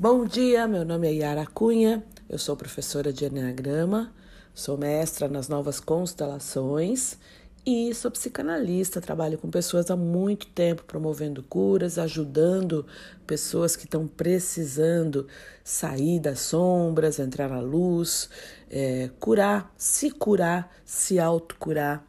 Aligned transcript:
Bom 0.00 0.24
dia, 0.26 0.68
meu 0.68 0.84
nome 0.84 1.08
é 1.08 1.12
Yara 1.12 1.44
Cunha, 1.44 2.04
eu 2.28 2.38
sou 2.38 2.56
professora 2.56 3.12
de 3.12 3.24
Enneagrama, 3.24 4.14
sou 4.54 4.78
mestra 4.78 5.26
nas 5.26 5.48
novas 5.48 5.80
constelações 5.80 7.18
e 7.66 7.92
sou 7.96 8.08
psicanalista. 8.08 9.00
Trabalho 9.00 9.36
com 9.38 9.50
pessoas 9.50 9.90
há 9.90 9.96
muito 9.96 10.46
tempo, 10.46 10.84
promovendo 10.84 11.42
curas, 11.42 11.98
ajudando 11.98 12.86
pessoas 13.26 13.74
que 13.74 13.86
estão 13.86 14.06
precisando 14.06 15.26
sair 15.64 16.20
das 16.20 16.38
sombras, 16.38 17.18
entrar 17.18 17.48
na 17.48 17.58
luz, 17.58 18.30
é, 18.70 19.10
curar, 19.18 19.74
se 19.76 20.12
curar, 20.12 20.72
se 20.84 21.18
autocurar 21.18 22.06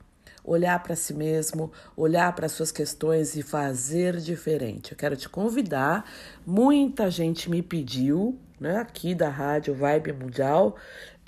olhar 0.50 0.81
para 0.81 0.95
si 0.95 1.13
mesmo, 1.13 1.71
olhar 1.95 2.34
para 2.34 2.50
suas 2.50 2.71
questões 2.71 3.36
e 3.36 3.43
fazer 3.43 4.18
diferente. 4.18 4.91
Eu 4.91 4.97
quero 4.97 5.15
te 5.15 5.29
convidar. 5.29 6.04
Muita 6.45 7.11
gente 7.11 7.50
me 7.50 7.61
pediu, 7.61 8.38
né, 8.59 8.77
aqui 8.77 9.14
da 9.14 9.29
Rádio 9.29 9.75
Vibe 9.75 10.14
Mundial, 10.14 10.75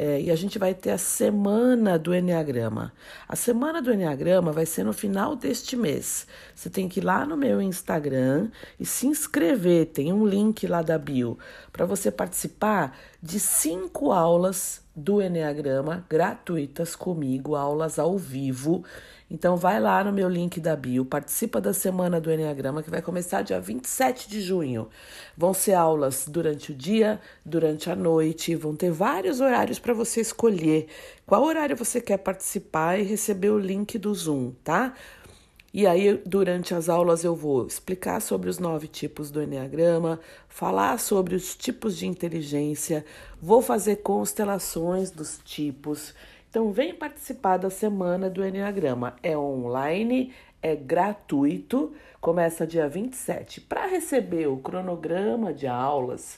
é, 0.03 0.19
e 0.19 0.31
a 0.31 0.35
gente 0.35 0.57
vai 0.57 0.73
ter 0.73 0.89
a 0.89 0.97
semana 0.97 1.99
do 1.99 2.15
Enneagrama. 2.15 2.91
A 3.29 3.35
semana 3.35 3.83
do 3.83 3.93
Enneagrama 3.93 4.51
vai 4.51 4.65
ser 4.65 4.83
no 4.83 4.93
final 4.93 5.35
deste 5.35 5.75
mês. 5.75 6.25
Você 6.55 6.71
tem 6.71 6.89
que 6.89 6.99
ir 6.99 7.03
lá 7.03 7.23
no 7.23 7.37
meu 7.37 7.61
Instagram 7.61 8.49
e 8.79 8.85
se 8.85 9.05
inscrever. 9.05 9.85
Tem 9.85 10.11
um 10.11 10.25
link 10.25 10.65
lá 10.65 10.81
da 10.81 10.97
bio 10.97 11.37
para 11.71 11.85
você 11.85 12.09
participar 12.09 12.97
de 13.21 13.39
cinco 13.39 14.11
aulas 14.11 14.81
do 14.95 15.21
Enneagrama 15.21 16.03
gratuitas 16.09 16.95
comigo, 16.95 17.55
aulas 17.55 17.99
ao 17.99 18.17
vivo. 18.17 18.83
Então 19.31 19.55
vai 19.55 19.79
lá 19.79 20.03
no 20.03 20.11
meu 20.11 20.27
link 20.27 20.59
da 20.59 20.75
bio, 20.75 21.05
participa 21.05 21.61
da 21.61 21.73
semana 21.73 22.19
do 22.19 22.29
Enneagrama 22.29 22.83
que 22.83 22.89
vai 22.89 23.01
começar 23.01 23.41
dia 23.41 23.61
27 23.61 24.29
de 24.29 24.41
junho. 24.41 24.89
Vão 25.37 25.53
ser 25.53 25.73
aulas 25.73 26.25
durante 26.27 26.73
o 26.73 26.75
dia, 26.75 27.17
durante 27.45 27.89
a 27.89 27.95
noite, 27.95 28.53
vão 28.55 28.75
ter 28.75 28.91
vários 28.91 29.39
horários 29.39 29.79
para 29.79 29.90
você 29.93 30.21
escolher 30.21 30.87
qual 31.25 31.43
horário 31.43 31.75
você 31.75 31.99
quer 32.01 32.17
participar 32.17 32.99
e 32.99 33.03
receber 33.03 33.49
o 33.49 33.59
link 33.59 33.97
do 33.97 34.13
Zoom, 34.13 34.51
tá? 34.63 34.93
E 35.73 35.87
aí, 35.87 36.21
durante 36.25 36.75
as 36.75 36.89
aulas, 36.89 37.23
eu 37.23 37.33
vou 37.33 37.65
explicar 37.65 38.19
sobre 38.19 38.49
os 38.49 38.59
nove 38.59 38.89
tipos 38.89 39.31
do 39.31 39.41
Enneagrama, 39.41 40.19
falar 40.49 40.99
sobre 40.99 41.33
os 41.33 41.55
tipos 41.55 41.97
de 41.97 42.05
inteligência, 42.05 43.05
vou 43.41 43.61
fazer 43.61 43.97
constelações 43.97 45.11
dos 45.11 45.39
tipos. 45.45 46.13
Então, 46.49 46.73
vem 46.73 46.93
participar 46.93 47.55
da 47.55 47.69
semana 47.69 48.29
do 48.29 48.45
Enneagrama. 48.45 49.15
É 49.23 49.37
online, 49.37 50.33
é 50.61 50.75
gratuito, 50.75 51.93
começa 52.19 52.67
dia 52.67 52.89
27. 52.89 53.61
Para 53.61 53.87
receber 53.87 54.47
o 54.47 54.57
cronograma 54.57 55.53
de 55.53 55.67
aulas, 55.67 56.37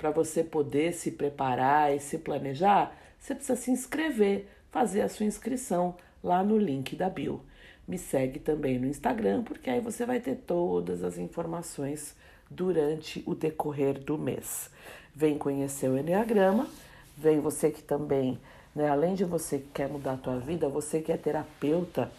para 0.00 0.10
você 0.10 0.42
poder 0.42 0.94
se 0.94 1.10
preparar 1.10 1.94
e 1.94 2.00
se 2.00 2.16
planejar, 2.16 2.96
você 3.18 3.34
precisa 3.34 3.60
se 3.60 3.70
inscrever, 3.70 4.48
fazer 4.72 5.02
a 5.02 5.10
sua 5.10 5.26
inscrição 5.26 5.94
lá 6.24 6.42
no 6.42 6.56
link 6.56 6.96
da 6.96 7.10
bio. 7.10 7.42
Me 7.86 7.98
segue 7.98 8.38
também 8.38 8.78
no 8.78 8.86
Instagram, 8.86 9.42
porque 9.42 9.68
aí 9.68 9.78
você 9.78 10.06
vai 10.06 10.18
ter 10.18 10.36
todas 10.36 11.04
as 11.04 11.18
informações 11.18 12.16
durante 12.50 13.22
o 13.26 13.34
decorrer 13.34 13.98
do 13.98 14.16
mês. 14.16 14.70
Vem 15.14 15.36
conhecer 15.36 15.90
o 15.90 15.98
Enneagrama, 15.98 16.66
vem 17.14 17.38
você 17.38 17.70
que 17.70 17.82
também, 17.82 18.40
né, 18.74 18.88
além 18.88 19.14
de 19.14 19.24
você 19.26 19.58
que 19.58 19.68
quer 19.74 19.88
mudar 19.90 20.14
a 20.14 20.16
tua 20.16 20.38
vida, 20.38 20.66
você 20.66 21.02
que 21.02 21.12
é 21.12 21.16
terapeuta, 21.18 22.10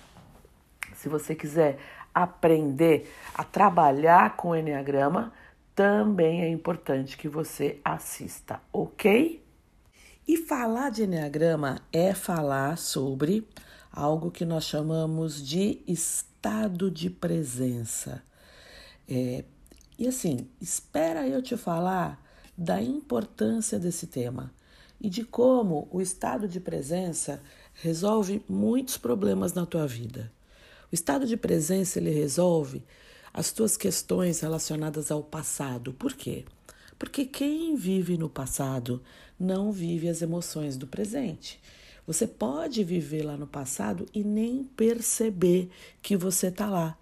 se 0.93 1.09
você 1.09 1.33
quiser 1.33 1.79
aprender 2.13 3.11
a 3.33 3.43
trabalhar 3.43 4.35
com 4.35 4.49
o 4.49 4.55
Enneagrama, 4.55 5.33
também 5.75 6.41
é 6.41 6.49
importante 6.49 7.17
que 7.17 7.27
você 7.27 7.79
assista, 7.83 8.61
ok? 8.71 9.43
E 10.27 10.37
falar 10.37 10.89
de 10.89 11.03
Enneagrama 11.03 11.81
é 11.91 12.13
falar 12.13 12.77
sobre 12.77 13.47
algo 13.91 14.31
que 14.31 14.45
nós 14.45 14.65
chamamos 14.65 15.45
de 15.45 15.81
estado 15.87 16.89
de 16.89 17.09
presença. 17.09 18.23
É, 19.09 19.43
e 19.97 20.07
assim, 20.07 20.47
espera 20.59 21.27
eu 21.27 21.41
te 21.41 21.57
falar 21.57 22.21
da 22.57 22.81
importância 22.81 23.79
desse 23.79 24.07
tema 24.07 24.53
e 24.99 25.09
de 25.09 25.23
como 25.23 25.87
o 25.91 25.99
estado 25.99 26.47
de 26.47 26.59
presença 26.59 27.41
resolve 27.73 28.43
muitos 28.47 28.97
problemas 28.97 29.53
na 29.53 29.65
tua 29.65 29.87
vida. 29.87 30.31
O 30.91 30.95
estado 30.95 31.25
de 31.25 31.35
presença 31.35 31.99
ele 31.99 32.11
resolve 32.11 32.83
as 33.33 33.51
tuas 33.51 33.77
questões 33.77 34.39
relacionadas 34.39 35.11
ao 35.11 35.23
passado. 35.23 35.93
Por 35.93 36.13
quê? 36.13 36.45
Porque 36.97 37.25
quem 37.25 37.75
vive 37.75 38.17
no 38.17 38.29
passado 38.29 39.01
não 39.39 39.71
vive 39.71 40.07
as 40.07 40.21
emoções 40.21 40.77
do 40.77 40.85
presente. 40.85 41.59
Você 42.05 42.27
pode 42.27 42.83
viver 42.83 43.23
lá 43.23 43.37
no 43.37 43.47
passado 43.47 44.05
e 44.13 44.23
nem 44.23 44.63
perceber 44.63 45.69
que 46.01 46.17
você 46.17 46.47
está 46.47 46.69
lá. 46.69 46.97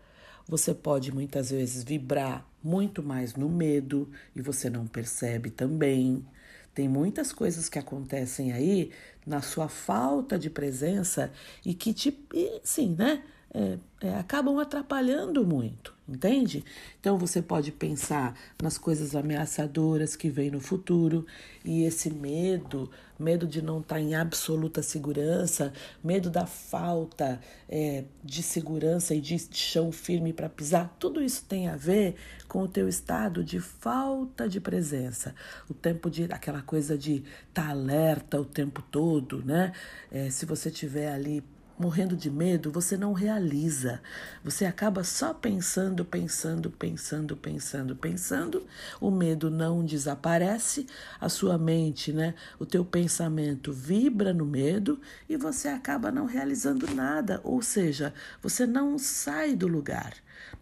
Você 0.48 0.74
pode 0.74 1.12
muitas 1.12 1.52
vezes 1.52 1.84
vibrar 1.84 2.46
muito 2.64 3.04
mais 3.04 3.36
no 3.36 3.50
medo 3.50 4.10
e 4.36 4.42
você 4.42 4.70
não 4.70 4.88
percebe 4.88 5.50
também. 5.50 6.26
Tem 6.74 6.88
muitas 6.88 7.32
coisas 7.32 7.70
que 7.70 7.80
acontecem 7.80 8.52
aí 8.52 8.92
na 9.26 9.42
sua 9.42 9.68
falta 9.68 10.38
de 10.40 10.50
presença 10.50 11.32
e 11.66 11.74
que 11.74 11.94
te, 11.94 12.18
sim, 12.64 12.96
né? 12.98 13.24
É, 13.52 13.80
é, 14.02 14.16
acabam 14.16 14.60
atrapalhando 14.60 15.44
muito, 15.44 15.94
entende? 16.08 16.64
Então 17.00 17.18
você 17.18 17.42
pode 17.42 17.72
pensar 17.72 18.38
nas 18.62 18.78
coisas 18.78 19.16
ameaçadoras 19.16 20.16
que 20.16 20.30
vêm 20.30 20.52
no 20.52 20.60
futuro 20.60 21.26
e 21.66 21.84
esse 21.84 22.12
medo, 22.12 22.92
medo 23.18 23.48
de 23.48 23.60
não 23.60 23.80
estar 23.80 24.00
em 24.00 24.14
absoluta 24.14 24.84
segurança, 24.84 25.74
medo 26.04 26.30
da 26.30 26.46
falta 26.46 27.42
é, 27.68 28.06
de 28.24 28.44
segurança 28.44 29.16
e 29.16 29.20
de 29.20 29.40
chão 29.52 29.92
firme 29.92 30.32
para 30.32 30.48
pisar, 30.48 30.96
tudo 31.00 31.20
isso 31.20 31.44
tem 31.46 31.68
a 31.68 31.76
ver 31.76 32.16
com 32.48 32.62
o 32.62 32.68
teu 32.68 32.88
estado 32.88 33.44
de 33.44 33.60
falta 33.60 34.48
de 34.48 34.62
presença, 34.62 35.34
o 35.68 35.74
tempo 35.74 36.10
de 36.10 36.26
aquela 36.26 36.62
coisa 36.62 36.96
de 36.96 37.24
estar 37.50 37.64
tá 37.66 37.70
alerta 37.70 38.40
o 38.40 38.46
tempo 38.46 38.84
todo, 38.92 39.44
né? 39.44 39.74
É, 40.12 40.30
se 40.30 40.46
você 40.46 40.70
tiver 40.70 41.12
ali 41.12 41.44
morrendo 41.80 42.18
de 42.18 42.30
medo, 42.30 42.70
você 42.72 42.98
não 42.98 43.14
realiza. 43.14 44.02
Você 44.44 44.66
acaba 44.66 45.02
só 45.06 45.34
pensando, 45.34 46.04
pensando, 46.04 46.70
pensando, 46.70 47.38
pensando, 47.38 47.96
pensando. 47.96 48.68
O 49.00 49.10
medo 49.10 49.50
não 49.50 49.86
desaparece, 49.86 50.86
a 51.22 51.30
sua 51.30 51.58
mente, 51.58 52.12
né, 52.12 52.36
o 52.60 52.66
teu 52.66 52.84
pensamento 52.84 53.72
vibra 53.72 54.34
no 54.34 54.46
medo 54.46 55.00
e 55.30 55.38
você 55.38 55.70
acaba 55.70 56.12
não 56.12 56.26
realizando 56.26 56.94
nada, 56.94 57.40
ou 57.46 57.62
seja, 57.62 58.14
você 58.42 58.66
não 58.66 58.98
sai 58.98 59.56
do 59.56 59.68
lugar, 59.68 60.14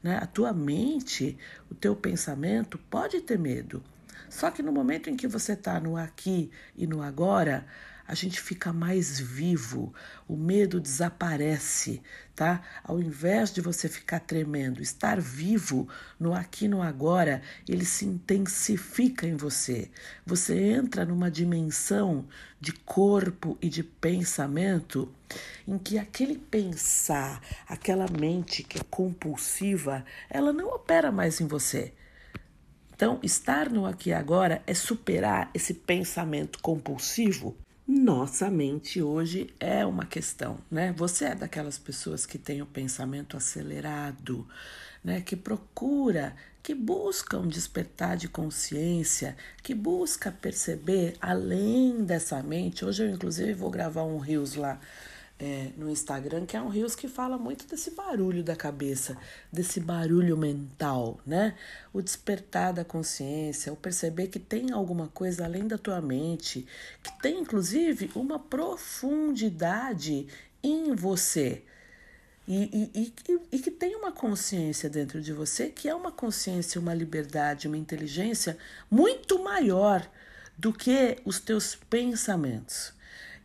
né? 0.03 0.19
A 0.21 0.27
tua 0.27 0.53
mente, 0.53 1.35
o 1.71 1.73
teu 1.73 1.95
pensamento 1.95 2.77
pode 2.89 3.21
ter 3.21 3.39
medo. 3.39 3.81
Só 4.29 4.51
que 4.51 4.61
no 4.61 4.71
momento 4.71 5.09
em 5.09 5.15
que 5.15 5.27
você 5.27 5.53
está 5.53 5.79
no 5.79 5.97
aqui 5.97 6.51
e 6.75 6.85
no 6.85 7.01
agora, 7.01 7.65
a 8.07 8.15
gente 8.15 8.39
fica 8.39 8.71
mais 8.71 9.19
vivo, 9.19 9.93
o 10.27 10.37
medo 10.37 10.79
desaparece, 10.79 12.01
tá? 12.33 12.61
Ao 12.81 13.01
invés 13.01 13.51
de 13.51 13.59
você 13.59 13.89
ficar 13.89 14.21
tremendo, 14.21 14.81
estar 14.81 15.19
vivo 15.19 15.89
no 16.17 16.33
aqui 16.33 16.69
no 16.69 16.81
agora, 16.81 17.41
ele 17.67 17.83
se 17.83 18.05
intensifica 18.05 19.27
em 19.27 19.35
você. 19.35 19.91
Você 20.25 20.57
entra 20.57 21.03
numa 21.03 21.29
dimensão 21.29 22.25
de 22.61 22.71
corpo 22.71 23.57
e 23.61 23.67
de 23.67 23.83
pensamento 23.83 25.13
em 25.67 25.77
que 25.77 25.99
aquele 25.99 26.37
pensar, 26.37 27.41
aquela 27.67 28.05
mente 28.09 28.63
que 28.63 28.79
é 28.79 28.83
compulsiva, 28.89 30.05
ela 30.29 30.53
não 30.53 30.69
opera 30.69 31.11
mais 31.11 31.41
em 31.41 31.47
você. 31.47 31.93
Então, 32.93 33.19
estar 33.21 33.69
no 33.69 33.85
aqui 33.85 34.09
e 34.09 34.13
agora 34.13 34.63
é 34.65 34.73
superar 34.73 35.51
esse 35.53 35.73
pensamento 35.73 36.57
compulsivo 36.59 37.55
nossa 37.87 38.51
mente 38.51 39.01
hoje 39.01 39.47
é 39.61 39.85
uma 39.85 40.05
questão, 40.05 40.57
né? 40.69 40.93
Você 40.97 41.23
é 41.23 41.35
daquelas 41.35 41.77
pessoas 41.77 42.25
que 42.25 42.37
tem 42.37 42.61
o 42.61 42.65
pensamento 42.65 43.37
acelerado, 43.37 44.45
né? 45.01 45.21
Que 45.21 45.37
procura, 45.37 46.35
que 46.61 46.75
busca 46.75 47.37
um 47.37 47.47
despertar 47.47 48.17
de 48.17 48.27
consciência, 48.27 49.37
que 49.63 49.73
busca 49.73 50.29
perceber 50.29 51.15
além 51.21 52.03
dessa 52.03 52.43
mente. 52.43 52.83
Hoje 52.83 53.03
eu 53.03 53.09
inclusive 53.09 53.53
vou 53.53 53.69
gravar 53.71 54.03
um 54.03 54.17
rios 54.17 54.55
lá 54.55 54.81
é, 55.39 55.71
no 55.77 55.89
Instagram, 55.89 56.45
que 56.45 56.57
é 56.57 56.61
um 56.61 56.67
Rios 56.69 56.95
que 56.95 57.07
fala 57.07 57.37
muito 57.37 57.67
desse 57.67 57.91
barulho 57.91 58.43
da 58.43 58.55
cabeça, 58.55 59.17
desse 59.51 59.79
barulho 59.79 60.35
mental, 60.35 61.19
né? 61.25 61.55
O 61.93 62.01
despertar 62.01 62.73
da 62.73 62.83
consciência, 62.83 63.71
o 63.71 63.75
perceber 63.75 64.27
que 64.27 64.39
tem 64.39 64.71
alguma 64.71 65.07
coisa 65.09 65.45
além 65.45 65.67
da 65.67 65.77
tua 65.77 66.01
mente, 66.01 66.65
que 67.03 67.21
tem 67.21 67.39
inclusive 67.39 68.09
uma 68.15 68.39
profundidade 68.39 70.27
em 70.63 70.95
você. 70.95 71.63
e, 72.47 72.89
e, 72.95 73.13
e, 73.29 73.39
e 73.57 73.59
que 73.59 73.69
tem 73.71 73.95
uma 73.95 74.11
consciência 74.11 74.89
dentro 74.89 75.21
de 75.21 75.33
você 75.33 75.69
que 75.69 75.87
é 75.89 75.93
uma 75.93 76.11
consciência, 76.11 76.79
uma 76.79 76.93
liberdade, 76.93 77.67
uma 77.67 77.77
inteligência 77.77 78.57
muito 78.89 79.43
maior 79.43 80.09
do 80.57 80.73
que 80.73 81.17
os 81.25 81.39
teus 81.39 81.75
pensamentos. 81.75 82.96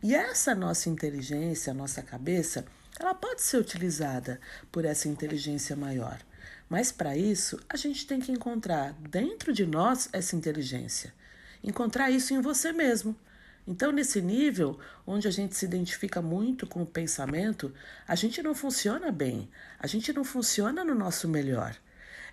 E 0.03 0.13
essa 0.13 0.53
nossa 0.53 0.89
inteligência, 0.89 1.73
nossa 1.73 2.01
cabeça, 2.01 2.65
ela 2.99 3.15
pode 3.15 3.41
ser 3.41 3.55
utilizada 3.55 4.37
por 4.69 4.83
essa 4.83 5.07
inteligência 5.07 5.77
maior. 5.77 6.19
Mas 6.67 6.91
para 6.91 7.15
isso, 7.15 7.57
a 7.69 7.77
gente 7.77 8.05
tem 8.05 8.19
que 8.19 8.29
encontrar 8.29 8.91
dentro 8.99 9.53
de 9.53 9.65
nós 9.65 10.09
essa 10.11 10.35
inteligência. 10.35 11.13
Encontrar 11.63 12.11
isso 12.11 12.33
em 12.33 12.41
você 12.41 12.73
mesmo. 12.73 13.15
Então, 13.65 13.93
nesse 13.93 14.21
nível, 14.21 14.77
onde 15.07 15.25
a 15.25 15.31
gente 15.31 15.55
se 15.55 15.63
identifica 15.63 16.21
muito 16.21 16.67
com 16.67 16.81
o 16.81 16.85
pensamento, 16.85 17.73
a 18.05 18.13
gente 18.13 18.43
não 18.43 18.53
funciona 18.53 19.09
bem, 19.09 19.49
a 19.79 19.87
gente 19.87 20.11
não 20.11 20.25
funciona 20.25 20.83
no 20.83 20.93
nosso 20.93 21.29
melhor. 21.29 21.77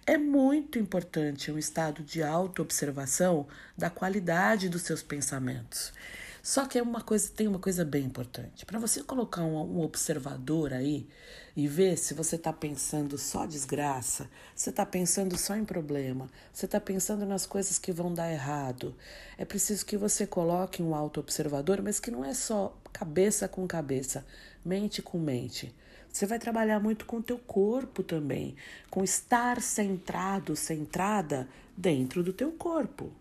É 0.05 0.19
muito 0.19 0.77
importante 0.77 1.53
um 1.53 1.59
estado 1.59 2.03
de 2.03 2.21
autoobservação 2.21 3.47
da 3.79 3.89
qualidade 3.89 4.69
dos 4.69 4.83
seus 4.83 5.05
pensamentos. 5.05 5.93
Só 6.43 6.67
que 6.67 6.79
é 6.79 6.83
uma 6.83 7.03
coisa, 7.03 7.31
tem 7.31 7.47
uma 7.47 7.59
coisa 7.59 7.85
bem 7.85 8.05
importante. 8.05 8.65
Para 8.65 8.79
você 8.79 9.03
colocar 9.03 9.43
um, 9.43 9.57
um, 9.57 9.83
observador 9.83 10.73
aí 10.73 11.07
e 11.55 11.69
ver 11.69 11.99
se 11.99 12.15
você 12.15 12.37
está 12.37 12.53
pensando 12.53 13.19
só 13.19 13.45
desgraça, 13.45 14.29
você 14.55 14.71
está 14.71 14.87
pensando 14.87 15.37
só 15.37 15.55
em 15.55 15.65
problema, 15.65 16.31
você 16.53 16.65
está 16.65 16.81
pensando 16.81 17.27
nas 17.27 17.45
coisas 17.45 17.79
que 17.79 17.93
vão 17.93 18.15
dar 18.15 18.33
errado, 18.33 18.97
é 19.37 19.45
preciso 19.45 19.85
que 19.85 19.99
você 19.99 20.27
coloque 20.27 20.83
um 20.83 20.95
auto-observador, 20.95 21.83
mas 21.83 22.01
que 22.01 22.11
não 22.11 22.25
é 22.25 22.33
só 22.33 22.75
cabeça 22.93 23.47
com 23.47 23.67
cabeça, 23.67 24.25
mente 24.65 25.03
com 25.03 25.19
mente. 25.19 25.75
Você 26.13 26.27
vai 26.27 26.39
trabalhar 26.39 26.81
muito 26.81 27.05
com 27.05 27.19
o 27.19 27.23
teu 27.23 27.39
corpo 27.39 28.03
também, 28.03 28.57
com 28.91 29.05
estar 29.05 29.61
centrado, 29.61 30.57
centrada 30.57 31.49
dentro 31.77 32.23
do 32.23 32.33
teu 32.33 32.51
corpo. 32.51 33.13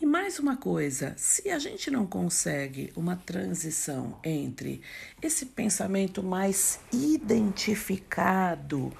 E 0.00 0.06
mais 0.06 0.38
uma 0.38 0.56
coisa, 0.56 1.12
se 1.18 1.50
a 1.50 1.58
gente 1.58 1.90
não 1.90 2.06
consegue 2.06 2.90
uma 2.96 3.16
transição 3.16 4.18
entre 4.24 4.80
esse 5.20 5.44
pensamento 5.44 6.22
mais 6.22 6.80
identificado 6.90 8.90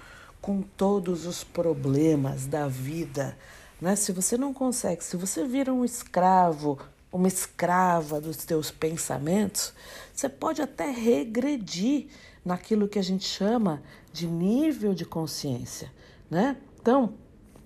com 0.43 0.61
todos 0.61 1.25
os 1.25 1.43
problemas 1.43 2.45
da 2.45 2.69
vida, 2.69 3.35
né? 3.81 3.97
Se 3.97 4.13
você 4.13 4.37
não 4.37 4.53
consegue, 4.53 5.03
se 5.03 5.17
você 5.17 5.47
vira 5.47 5.73
um 5.73 5.87
escravo, 5.87 6.79
uma 7.11 7.29
escrava 7.29 8.21
dos 8.21 8.37
teus 8.45 8.71
pensamentos, 8.71 9.73
você 10.13 10.29
pode 10.29 10.61
até 10.61 10.91
regredir 10.91 12.09
naquilo 12.45 12.87
que 12.87 12.99
a 12.99 13.03
gente 13.03 13.25
chama 13.25 13.83
de 14.13 14.27
nível 14.27 14.93
de 14.93 15.07
consciência, 15.07 15.91
né? 16.31 16.59
Então, 16.79 17.15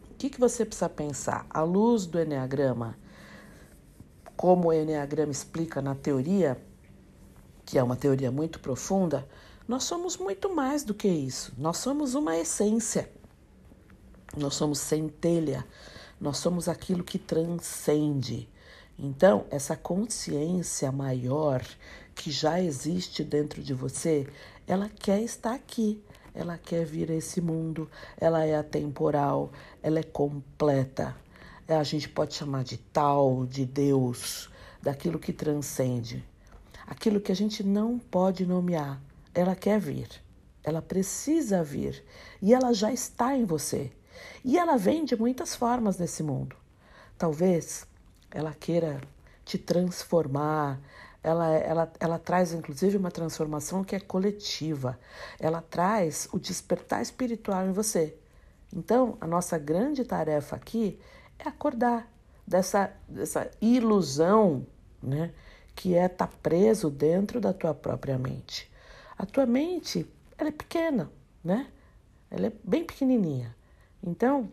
o 0.09 0.15
que, 0.17 0.31
que 0.31 0.39
você 0.39 0.65
precisa 0.65 0.89
pensar? 0.89 1.45
À 1.51 1.65
luz 1.65 2.07
do 2.07 2.21
Enneagrama, 2.21 2.97
como 4.37 4.69
o 4.69 4.73
Enneagrama 4.73 5.33
explica 5.33 5.81
na 5.81 5.95
teoria, 5.95 6.61
que 7.65 7.79
é 7.79 7.83
uma 7.83 7.97
teoria 7.97 8.31
muito 8.31 8.61
profunda, 8.61 9.27
nós 9.67 9.85
somos 9.85 10.17
muito 10.17 10.55
mais 10.55 10.85
do 10.85 10.93
que 10.93 11.09
isso. 11.09 11.53
Nós 11.57 11.79
somos 11.79 12.15
uma 12.15 12.37
essência. 12.37 13.11
Nós 14.37 14.55
somos 14.55 14.79
centelha. 14.79 15.65
Nós 16.21 16.37
somos 16.37 16.69
aquilo 16.69 17.03
que 17.03 17.19
transcende. 17.19 18.49
Então, 18.99 19.47
essa 19.51 19.77
consciência 19.77 20.93
maior 20.93 21.65
que 22.15 22.31
já 22.31 22.61
existe 22.61 23.25
dentro 23.25 23.63
de 23.63 23.73
você, 23.73 24.29
ela 24.67 24.89
quer 24.89 25.21
estar 25.23 25.55
aqui. 25.55 26.03
Ela 26.35 26.59
quer 26.59 26.85
vir 26.85 27.11
a 27.13 27.15
esse 27.15 27.41
mundo, 27.41 27.89
ela 28.19 28.45
é 28.45 28.57
atemporal, 28.57 29.53
ela 29.81 30.01
é 30.01 30.03
completa. 30.03 31.15
É, 31.67 31.77
a 31.77 31.83
gente 31.83 32.09
pode 32.09 32.35
chamar 32.35 32.63
de 32.63 32.77
tal, 32.77 33.47
de 33.47 33.65
Deus, 33.65 34.51
daquilo 34.83 35.19
que 35.19 35.33
transcende. 35.33 36.25
Aquilo 36.87 37.21
que 37.21 37.33
a 37.33 37.37
gente 37.37 37.63
não 37.63 37.99
pode 37.99 38.45
nomear. 38.45 39.01
Ela 39.35 39.57
quer 39.57 39.81
vir, 39.81 40.09
ela 40.63 40.83
precisa 40.83 41.65
vir 41.65 42.05
e 42.41 42.53
ela 42.53 42.73
já 42.73 42.93
está 42.93 43.35
em 43.35 43.45
você. 43.45 43.91
E 44.45 44.59
ela 44.59 44.77
vem 44.77 45.05
de 45.05 45.17
muitas 45.17 45.55
formas 45.57 45.99
nesse 45.99 46.23
mundo. 46.23 46.55
Talvez 47.17 47.87
ela 48.31 48.53
queira 48.53 49.01
te 49.45 49.57
transformar, 49.57 50.81
ela, 51.23 51.49
ela, 51.55 51.93
ela 51.99 52.19
traz 52.19 52.53
inclusive 52.53 52.99
uma 52.99 53.11
transformação 53.11 53.83
que 53.83 53.97
é 53.97 54.01
coletiva. 54.01 54.99
Ela 55.41 55.63
traz 55.63 56.29
o 56.33 56.39
despertar 56.39 57.01
espiritual 57.01 57.67
em 57.67 57.73
você. 57.73 58.17
Então, 58.75 59.17
a 59.21 59.27
nossa 59.27 59.57
grande 59.57 60.05
tarefa 60.05 60.57
aqui 60.57 60.99
é 61.39 61.49
acordar 61.49 62.11
dessa, 62.47 62.93
dessa 63.09 63.51
ilusão 63.61 64.67
né, 65.03 65.33
que 65.75 65.95
é 65.95 66.07
estar 66.07 66.27
tá 66.27 66.33
preso 66.43 66.91
dentro 66.91 67.41
da 67.41 67.53
tua 67.53 67.75
própria 67.75 68.19
mente. 68.19 68.71
A 69.19 69.27
tua 69.27 69.47
mente 69.47 70.07
ela 70.37 70.49
é 70.49 70.53
pequena, 70.53 71.11
né? 71.43 71.69
Ela 72.31 72.49
é 72.49 72.53
bem 72.65 72.85
pequenininha. 72.85 73.55
Então, 74.03 74.51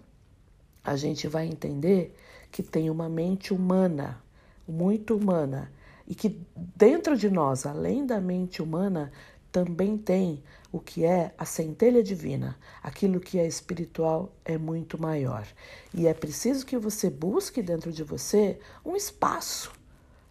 a 0.83 0.95
gente 0.95 1.27
vai 1.27 1.47
entender 1.47 2.15
que 2.51 2.61
tem 2.61 2.89
uma 2.89 3.09
mente 3.09 3.53
humana, 3.53 4.21
muito 4.67 5.15
humana, 5.15 5.71
e 6.07 6.13
que 6.13 6.41
dentro 6.55 7.17
de 7.17 7.29
nós, 7.29 7.65
além 7.65 8.05
da 8.05 8.19
mente 8.19 8.61
humana, 8.61 9.11
também 9.51 9.97
tem 9.97 10.43
o 10.71 10.79
que 10.79 11.03
é 11.03 11.33
a 11.37 11.45
centelha 11.45 12.01
divina, 12.01 12.57
aquilo 12.81 13.19
que 13.19 13.37
é 13.37 13.45
espiritual 13.45 14.31
é 14.45 14.57
muito 14.57 14.99
maior. 15.01 15.45
E 15.93 16.07
é 16.07 16.13
preciso 16.13 16.65
que 16.65 16.77
você 16.77 17.09
busque 17.09 17.61
dentro 17.61 17.91
de 17.91 18.03
você 18.03 18.59
um 18.85 18.95
espaço, 18.95 19.71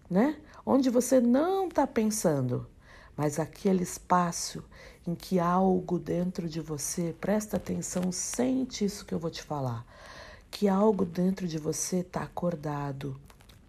né? 0.08 0.36
Onde 0.64 0.88
você 0.88 1.20
não 1.20 1.68
está 1.68 1.86
pensando, 1.86 2.66
mas 3.16 3.38
aquele 3.38 3.82
espaço 3.82 4.64
em 5.06 5.14
que 5.14 5.38
algo 5.38 5.98
dentro 5.98 6.48
de 6.48 6.60
você, 6.60 7.14
presta 7.20 7.56
atenção, 7.56 8.10
sente 8.10 8.84
isso 8.84 9.04
que 9.04 9.12
eu 9.12 9.18
vou 9.18 9.30
te 9.30 9.42
falar, 9.42 9.84
que 10.50 10.68
algo 10.68 11.04
dentro 11.04 11.46
de 11.46 11.58
você 11.58 11.98
está 11.98 12.22
acordado, 12.22 13.20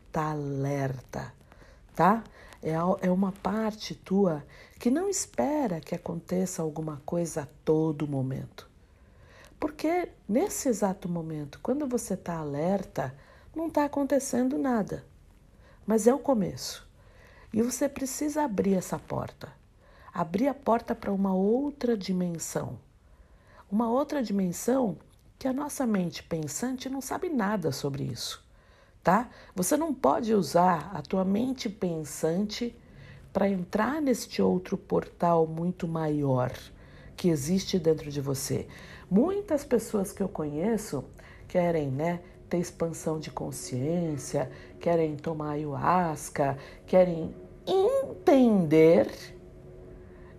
está 0.07 0.31
alerta, 0.31 1.33
tá? 1.95 2.23
É, 2.61 2.73
é 2.73 3.11
uma 3.11 3.31
parte 3.31 3.95
tua 3.95 4.45
que 4.79 4.91
não 4.91 5.09
espera 5.09 5.81
que 5.81 5.95
aconteça 5.95 6.61
alguma 6.61 7.01
coisa 7.05 7.41
a 7.41 7.47
todo 7.65 8.07
momento. 8.07 8.69
Porque 9.59 10.09
nesse 10.27 10.69
exato 10.69 11.09
momento, 11.09 11.59
quando 11.61 11.87
você 11.87 12.13
está 12.13 12.37
alerta, 12.37 13.15
não 13.55 13.67
está 13.67 13.85
acontecendo 13.85 14.57
nada. 14.57 15.03
Mas 15.85 16.05
é 16.05 16.13
o 16.13 16.19
começo. 16.19 16.87
E 17.51 17.61
você 17.61 17.89
precisa 17.89 18.43
abrir 18.43 18.75
essa 18.75 18.97
porta. 18.99 19.51
Abrir 20.13 20.47
a 20.47 20.53
porta 20.53 20.93
para 20.93 21.11
uma 21.11 21.33
outra 21.33 21.97
dimensão. 21.97 22.79
Uma 23.71 23.89
outra 23.89 24.21
dimensão 24.21 24.97
que 25.37 25.47
a 25.47 25.53
nossa 25.53 25.85
mente 25.87 26.21
pensante 26.21 26.89
não 26.89 27.01
sabe 27.01 27.29
nada 27.29 27.71
sobre 27.71 28.03
isso 28.03 28.43
tá? 29.03 29.29
Você 29.55 29.75
não 29.75 29.93
pode 29.93 30.33
usar 30.33 30.91
a 30.93 31.01
tua 31.01 31.25
mente 31.25 31.69
pensante 31.69 32.75
para 33.33 33.49
entrar 33.49 34.01
neste 34.01 34.41
outro 34.41 34.77
portal 34.77 35.47
muito 35.47 35.87
maior 35.87 36.51
que 37.15 37.29
existe 37.29 37.79
dentro 37.79 38.11
de 38.11 38.19
você. 38.19 38.67
Muitas 39.09 39.63
pessoas 39.63 40.11
que 40.11 40.21
eu 40.21 40.29
conheço 40.29 41.03
querem, 41.47 41.89
né, 41.89 42.21
ter 42.49 42.57
expansão 42.57 43.19
de 43.19 43.31
consciência, 43.31 44.51
querem 44.79 45.15
tomar 45.15 45.51
ayahuasca, 45.51 46.57
querem 46.85 47.33
entender 47.65 49.07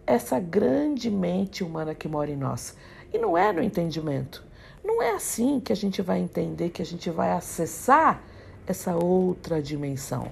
essa 0.06 0.38
grande 0.38 1.10
mente 1.10 1.64
humana 1.64 1.94
que 1.94 2.08
mora 2.08 2.30
em 2.30 2.36
nós. 2.36 2.76
E 3.12 3.18
não 3.18 3.36
é 3.36 3.52
no 3.52 3.62
entendimento. 3.62 4.44
Não 4.84 5.02
é 5.02 5.14
assim 5.14 5.60
que 5.60 5.72
a 5.72 5.76
gente 5.76 6.02
vai 6.02 6.18
entender, 6.18 6.70
que 6.70 6.82
a 6.82 6.86
gente 6.86 7.08
vai 7.10 7.30
acessar 7.30 8.22
essa 8.72 8.96
outra 8.96 9.62
dimensão, 9.62 10.28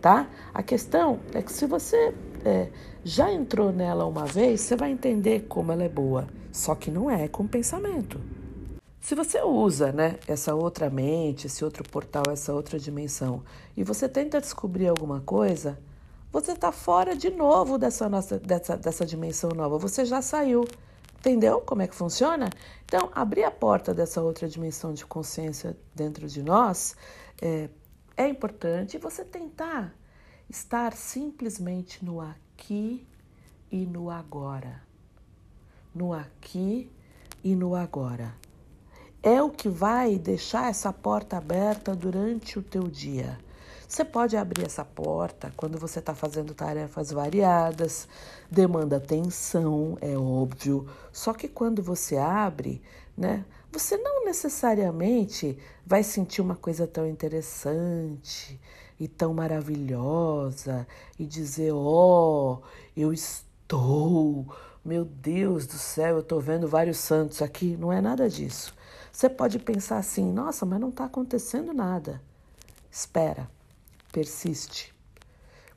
tá? 0.00 0.28
A 0.54 0.62
questão 0.62 1.20
é 1.34 1.42
que 1.42 1.52
se 1.52 1.66
você 1.66 2.14
é, 2.44 2.68
já 3.04 3.30
entrou 3.30 3.70
nela 3.70 4.06
uma 4.06 4.24
vez, 4.24 4.62
você 4.62 4.74
vai 4.74 4.90
entender 4.90 5.46
como 5.48 5.70
ela 5.70 5.84
é 5.84 5.88
boa, 5.88 6.26
só 6.50 6.74
que 6.74 6.90
não 6.90 7.10
é 7.10 7.28
com 7.28 7.46
pensamento. 7.46 8.20
Se 9.00 9.14
você 9.14 9.42
usa 9.42 9.92
né, 9.92 10.18
essa 10.26 10.54
outra 10.54 10.90
mente, 10.90 11.46
esse 11.46 11.64
outro 11.64 11.82
portal, 11.88 12.24
essa 12.30 12.52
outra 12.52 12.78
dimensão, 12.78 13.42
e 13.76 13.82
você 13.82 14.08
tenta 14.08 14.40
descobrir 14.40 14.88
alguma 14.88 15.20
coisa, 15.20 15.78
você 16.32 16.52
está 16.52 16.70
fora 16.70 17.16
de 17.16 17.30
novo 17.30 17.76
dessa, 17.76 18.08
nossa, 18.08 18.38
dessa, 18.38 18.76
dessa 18.76 19.04
dimensão 19.04 19.50
nova. 19.50 19.78
Você 19.78 20.04
já 20.04 20.22
saiu. 20.22 20.64
Entendeu 21.18 21.60
como 21.60 21.82
é 21.82 21.86
que 21.86 21.94
funciona? 21.94 22.48
Então, 22.84 23.10
abrir 23.14 23.44
a 23.44 23.50
porta 23.50 23.92
dessa 23.92 24.22
outra 24.22 24.48
dimensão 24.48 24.94
de 24.94 25.04
consciência 25.04 25.76
dentro 25.94 26.26
de 26.26 26.42
nós 26.42 26.96
é, 27.42 27.68
é 28.20 28.28
importante 28.28 28.98
você 28.98 29.24
tentar 29.24 29.94
estar 30.46 30.92
simplesmente 30.92 32.04
no 32.04 32.20
aqui 32.20 33.08
e 33.72 33.86
no 33.86 34.10
agora. 34.10 34.82
no 35.94 36.12
aqui 36.12 36.92
e 37.42 37.56
no 37.56 37.74
agora. 37.74 38.34
É 39.22 39.42
o 39.42 39.48
que 39.48 39.70
vai 39.70 40.18
deixar 40.18 40.68
essa 40.68 40.92
porta 40.92 41.38
aberta 41.38 41.96
durante 41.96 42.58
o 42.58 42.62
teu 42.62 42.82
dia. 42.88 43.38
Você 43.88 44.04
pode 44.04 44.36
abrir 44.36 44.66
essa 44.66 44.84
porta 44.84 45.50
quando 45.56 45.78
você 45.78 45.98
está 45.98 46.14
fazendo 46.14 46.52
tarefas 46.52 47.10
variadas, 47.10 48.06
demanda 48.50 48.98
atenção, 48.98 49.96
é 50.02 50.14
óbvio. 50.14 50.86
Só 51.10 51.32
que 51.32 51.48
quando 51.48 51.82
você 51.82 52.18
abre, 52.18 52.82
né, 53.16 53.46
você 53.72 53.96
não 53.96 54.24
necessariamente 54.24 55.58
vai 55.86 56.02
sentir 56.02 56.40
uma 56.40 56.56
coisa 56.56 56.86
tão 56.86 57.06
interessante 57.06 58.60
e 58.98 59.08
tão 59.08 59.32
maravilhosa 59.34 60.86
e 61.18 61.24
dizer: 61.24 61.72
Ó, 61.72 62.54
oh, 62.54 62.62
eu 62.96 63.12
estou, 63.12 64.46
meu 64.84 65.04
Deus 65.04 65.66
do 65.66 65.74
céu, 65.74 66.16
eu 66.16 66.20
estou 66.20 66.40
vendo 66.40 66.68
vários 66.68 66.98
santos 66.98 67.40
aqui. 67.42 67.76
Não 67.76 67.92
é 67.92 68.00
nada 68.00 68.28
disso. 68.28 68.74
Você 69.12 69.28
pode 69.28 69.58
pensar 69.58 69.98
assim: 69.98 70.32
nossa, 70.32 70.66
mas 70.66 70.80
não 70.80 70.90
está 70.90 71.04
acontecendo 71.04 71.72
nada. 71.72 72.20
Espera 72.90 73.48
persiste. 74.10 74.94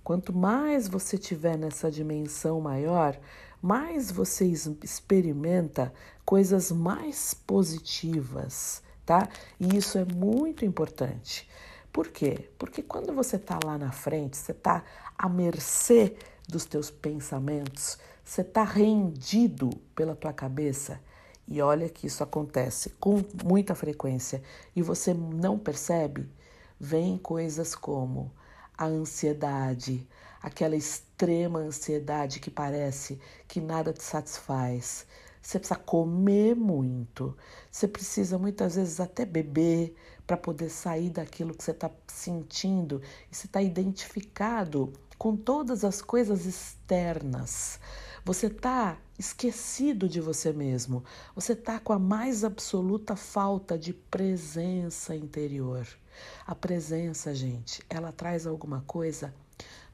Quanto 0.04 0.34
mais 0.34 0.88
você 0.88 1.18
tiver 1.18 1.58
nessa 1.58 1.90
dimensão 1.90 2.60
maior, 2.60 3.18
mais 3.64 4.12
você 4.12 4.46
experimenta 4.84 5.94
coisas 6.26 6.70
mais 6.70 7.34
positivas, 7.34 8.84
tá? 9.06 9.30
E 9.58 9.78
isso 9.78 9.98
é 9.98 10.04
muito 10.04 10.66
importante. 10.66 11.50
Por 11.94 12.10
quê? 12.10 12.50
Porque 12.60 12.84
quando 12.84 13.14
você 13.14 13.38
está 13.38 13.58
lá 13.64 13.78
na 13.78 13.94
frente, 13.94 14.36
você 14.36 14.52
está 14.52 14.84
à 15.18 15.30
mercê 15.30 16.18
dos 16.46 16.66
teus 16.66 16.92
pensamentos, 16.92 17.98
você 18.22 18.42
está 18.42 18.66
rendido 18.66 19.70
pela 19.96 20.14
tua 20.14 20.34
cabeça. 20.34 21.00
E 21.48 21.62
olha 21.62 21.88
que 21.88 22.08
isso 22.08 22.22
acontece 22.22 22.90
com 23.00 23.24
muita 23.46 23.74
frequência 23.74 24.44
e 24.76 24.82
você 24.82 25.14
não 25.14 25.58
percebe 25.58 26.30
vem 26.78 27.18
coisas 27.18 27.76
como 27.76 28.30
a 28.78 28.86
ansiedade, 28.86 30.06
aquela 30.44 30.76
extrema 30.76 31.60
ansiedade 31.60 32.42
que 32.42 32.52
parece 32.52 33.18
que 33.48 33.62
nada 33.62 33.94
te 33.94 34.04
satisfaz. 34.04 35.08
Você 35.42 35.58
precisa 35.58 35.80
comer 35.80 36.56
muito, 36.56 37.36
você 37.72 37.88
precisa 37.88 38.38
muitas 38.38 38.76
vezes 38.76 39.00
até 39.00 39.26
beber 39.26 39.96
para 40.28 40.38
poder 40.38 40.70
sair 40.70 41.10
daquilo 41.10 41.54
que 41.54 41.64
você 41.64 41.72
está 41.72 41.90
sentindo 42.08 43.02
e 43.32 43.36
você 43.36 43.48
está 43.48 43.62
identificado 43.62 44.92
com 45.18 45.36
todas 45.36 45.84
as 45.84 46.02
coisas 46.02 46.46
externas. 46.46 47.80
Você 48.26 48.48
está 48.48 48.98
esquecido 49.20 50.08
de 50.08 50.22
você 50.22 50.54
mesmo. 50.54 51.04
Você 51.36 51.54
está 51.54 51.78
com 51.80 51.92
a 51.92 52.00
mais 52.00 52.44
absoluta 52.44 53.16
falta 53.16 53.78
de 53.78 53.94
presença 53.94 55.14
interior. 55.14 55.86
A 56.46 56.56
presença, 56.56 57.34
gente, 57.36 57.84
ela 57.90 58.14
traz 58.14 58.48
alguma 58.48 58.82
coisa 58.88 59.34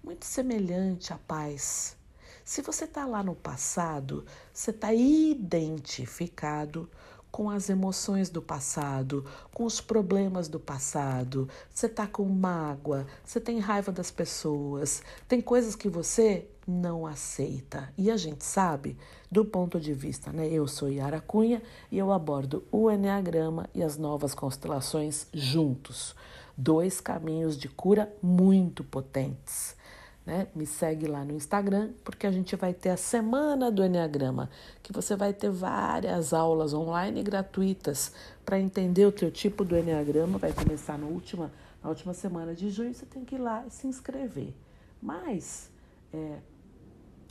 muito 0.04 0.26
semelhante 0.26 1.14
à 1.14 1.18
paz. 1.18 1.98
Se 2.44 2.62
você 2.62 2.86
está 2.86 3.06
lá 3.06 3.22
no 3.22 3.36
passado, 3.36 4.26
você 4.52 4.72
está 4.72 4.94
identificado 4.94 6.90
com 7.32 7.50
as 7.50 7.70
emoções 7.70 8.30
do 8.30 8.42
passado, 8.42 9.26
com 9.54 9.64
os 9.66 9.80
problemas 9.80 10.48
do 10.48 10.60
passado. 10.60 11.48
Você 11.70 11.86
está 11.86 12.08
com 12.08 12.26
mágoa, 12.26 13.06
você 13.24 13.40
tem 13.40 13.60
raiva 13.60 13.92
das 13.92 14.10
pessoas, 14.10 15.04
tem 15.28 15.42
coisas 15.42 15.76
que 15.76 15.88
você 15.88 16.48
não 16.68 17.06
aceita. 17.06 17.94
E 17.98 18.10
a 18.12 18.18
gente 18.18 18.44
sabe, 18.44 18.98
do 19.32 19.46
ponto 19.46 19.80
de 19.80 19.94
vista, 19.94 20.32
né? 20.32 20.48
Eu 20.48 20.68
sou 20.68 20.90
Yara 20.90 21.22
Cunha 21.22 21.62
e 21.92 21.98
eu 21.98 22.12
abordo 22.12 22.64
o 22.72 22.90
Enneagrama 22.90 23.70
e 23.74 23.84
as 23.84 23.98
novas 23.98 24.34
constelações 24.34 25.28
juntos. 25.34 26.16
Dois 26.58 27.00
caminhos 27.00 27.58
de 27.58 27.70
cura 27.70 28.12
muito 28.22 28.84
potentes. 28.84 29.78
Né? 30.26 30.48
Me 30.54 30.66
segue 30.66 31.08
lá 31.08 31.24
no 31.24 31.34
Instagram, 31.34 31.92
porque 32.04 32.28
a 32.28 32.32
gente 32.32 32.56
vai 32.56 32.74
ter 32.74 32.90
a 32.90 32.98
semana 32.98 33.72
do 33.72 33.84
Enneagrama, 33.84 34.50
que 34.84 34.94
você 34.94 35.16
vai 35.16 35.34
ter 35.34 35.50
várias 35.50 36.34
aulas 36.34 36.74
online 36.74 37.24
gratuitas 37.24 38.14
para 38.46 38.60
entender 38.60 39.06
o 39.06 39.12
teu 39.12 39.32
tipo 39.32 39.64
do 39.64 39.78
Enneagrama. 39.78 40.38
Vai 40.38 40.54
começar 40.54 40.98
na 40.98 41.08
última, 41.08 41.52
na 41.82 41.90
última 41.90 42.14
semana 42.14 42.54
de 42.54 42.70
junho, 42.70 42.94
você 42.94 43.06
tem 43.06 43.26
que 43.26 43.36
ir 43.36 43.40
lá 43.40 43.66
e 43.66 43.72
se 43.72 43.88
inscrever. 43.88 44.54
Mas 45.02 45.72
é, 46.14 46.40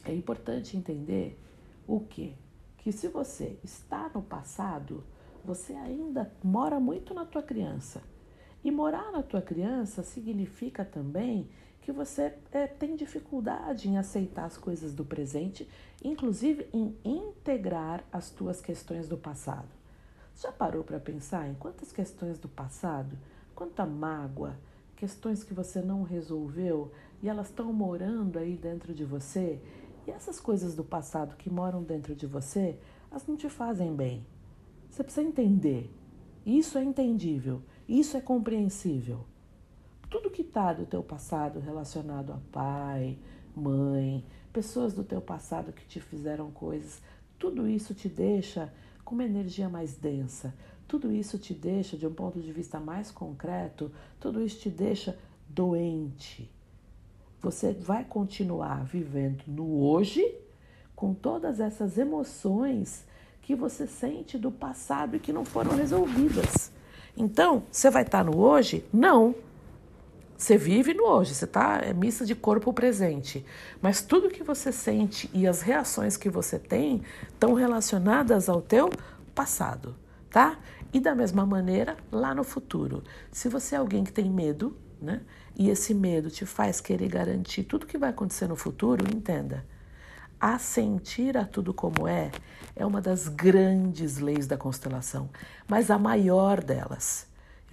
é 0.05 0.15
importante 0.15 0.77
entender 0.77 1.39
o 1.87 2.01
quê? 2.01 2.33
Que 2.79 2.93
se 2.93 3.09
você 3.09 3.59
está 3.63 4.11
no 4.15 4.23
passado, 4.23 5.05
você 5.45 5.73
ainda 5.75 6.31
mora 6.43 6.79
muito 6.81 7.15
na 7.15 7.25
tua 7.25 7.43
criança. 7.43 8.03
E 8.63 8.71
morar 8.71 9.13
na 9.13 9.23
tua 9.23 9.41
criança 9.41 10.03
significa 10.03 10.85
também 10.85 11.49
que 11.89 11.93
você 11.93 12.35
é, 12.53 12.67
tem 12.67 12.95
dificuldade 12.95 13.89
em 13.89 13.97
aceitar 13.97 14.45
as 14.45 14.59
coisas 14.59 14.93
do 14.93 15.07
presente, 15.07 15.67
inclusive 16.05 16.69
em 16.71 16.95
integrar 17.03 18.05
as 18.13 18.29
tuas 18.29 18.61
questões 18.61 19.09
do 19.09 19.17
passado. 19.17 19.71
Já 20.37 20.53
parou 20.53 20.85
para 20.85 21.01
pensar 21.01 21.49
em 21.49 21.55
quantas 21.55 21.91
questões 21.91 22.39
do 22.39 22.47
passado, 22.47 23.17
quanta 23.55 23.87
mágoa, 23.87 24.55
questões 24.97 25.43
que 25.43 25.55
você 25.55 25.81
não 25.81 26.03
resolveu 26.03 26.93
e 27.23 27.29
elas 27.31 27.47
estão 27.49 27.73
morando 27.73 28.39
aí 28.39 28.55
dentro 28.55 28.93
de 28.93 29.07
você? 29.07 29.59
E 30.07 30.11
essas 30.11 30.39
coisas 30.39 30.75
do 30.75 30.85
passado 30.85 31.37
que 31.37 31.49
moram 31.49 31.83
dentro 31.83 32.15
de 32.15 32.27
você, 32.27 32.79
elas 33.11 33.27
não 33.27 33.35
te 33.35 33.49
fazem 33.49 33.97
bem. 33.97 34.27
Você 34.91 35.03
precisa 35.03 35.27
entender. 35.27 35.91
Isso 36.45 36.77
é 36.77 36.85
entendível, 36.85 37.63
isso 37.89 38.15
é 38.15 38.21
compreensível 38.21 39.25
tudo 40.11 40.31
que 40.31 40.43
está 40.43 40.73
do 40.73 40.87
teu 40.87 41.03
passado 41.03 41.61
relacionado 41.61 42.33
a 42.33 42.39
pai, 42.51 43.19
mãe, 43.55 44.25
pessoas 44.53 44.93
do 44.93 45.05
teu 45.05 45.21
passado 45.21 45.73
que 45.73 45.87
te 45.87 46.01
fizeram 46.01 46.51
coisas, 46.51 47.01
tudo 47.39 47.69
isso 47.69 47.95
te 47.95 48.09
deixa 48.09 48.73
com 49.05 49.15
uma 49.15 49.25
energia 49.25 49.69
mais 49.69 49.97
densa. 49.97 50.55
Tudo 50.87 51.13
isso 51.13 51.39
te 51.39 51.53
deixa, 51.53 51.97
de 51.97 52.07
um 52.07 52.13
ponto 52.13 52.41
de 52.41 52.51
vista 52.51 52.81
mais 52.81 53.11
concreto, 53.11 53.93
tudo 54.19 54.43
isso 54.43 54.61
te 54.61 54.71
deixa 54.71 55.19
doente. 55.49 56.51
Você 57.41 57.73
vai 57.73 58.05
continuar 58.05 58.85
vivendo 58.85 59.45
no 59.47 59.83
hoje 59.83 60.35
com 60.97 61.15
todas 61.15 61.61
essas 61.61 61.99
emoções 61.99 63.07
que 63.43 63.55
você 63.55 63.87
sente 63.87 64.37
do 64.37 64.51
passado 64.51 65.17
e 65.17 65.21
que 65.21 65.33
não 65.33 65.45
foram 65.45 65.77
resolvidas. 65.77 66.73
Então, 67.17 67.63
você 67.71 67.91
vai 67.91 68.03
estar 68.03 68.25
no 68.25 68.39
hoje? 68.39 68.85
Não. 68.93 69.35
Você 70.39 70.57
vive 70.57 70.95
no 70.95 71.03
hoje, 71.03 71.35
você 71.35 71.47
está 71.47 71.81
é 71.83 71.93
missa 71.93 72.25
de 72.25 72.33
corpo 72.33 72.73
presente, 72.73 73.45
mas 73.83 74.01
tudo 74.01 74.31
que 74.31 74.45
você 74.45 74.71
sente 74.71 75.29
e 75.35 75.49
as 75.49 75.63
reações 75.63 76.17
que 76.17 76.31
você 76.31 76.61
tem 76.61 77.03
estão 77.29 77.55
relacionadas 77.55 78.49
ao 78.49 78.63
teu 78.63 78.89
passado, 79.35 79.97
tá? 80.31 80.57
E 80.93 81.01
da 81.01 81.13
mesma 81.13 81.45
maneira, 81.45 81.97
lá 82.13 82.37
no 82.37 82.45
futuro. 82.45 83.03
Se 83.33 83.49
você 83.49 83.75
é 83.75 83.79
alguém 83.79 84.05
que 84.05 84.13
tem 84.13 84.31
medo, 84.31 84.77
né? 85.03 85.23
E 85.57 85.69
esse 85.71 85.93
medo 85.93 86.31
te 86.31 86.47
faz 86.47 86.81
querer 86.81 87.09
garantir 87.09 87.65
tudo 87.65 87.85
que 87.85 87.99
vai 87.99 88.11
acontecer 88.11 88.47
no 88.47 88.55
futuro, 88.55 89.05
entenda. 89.13 89.67
Assentir 90.41 91.37
a 91.37 91.45
tudo 91.45 91.75
como 91.75 92.07
é 92.07 92.31
é 92.77 92.87
uma 92.87 93.01
das 93.01 93.27
grandes 93.27 94.19
leis 94.19 94.47
da 94.47 94.57
constelação, 94.57 95.29
mas 95.67 95.91
a 95.91 95.99
maior 95.99 96.63
delas. 96.63 97.28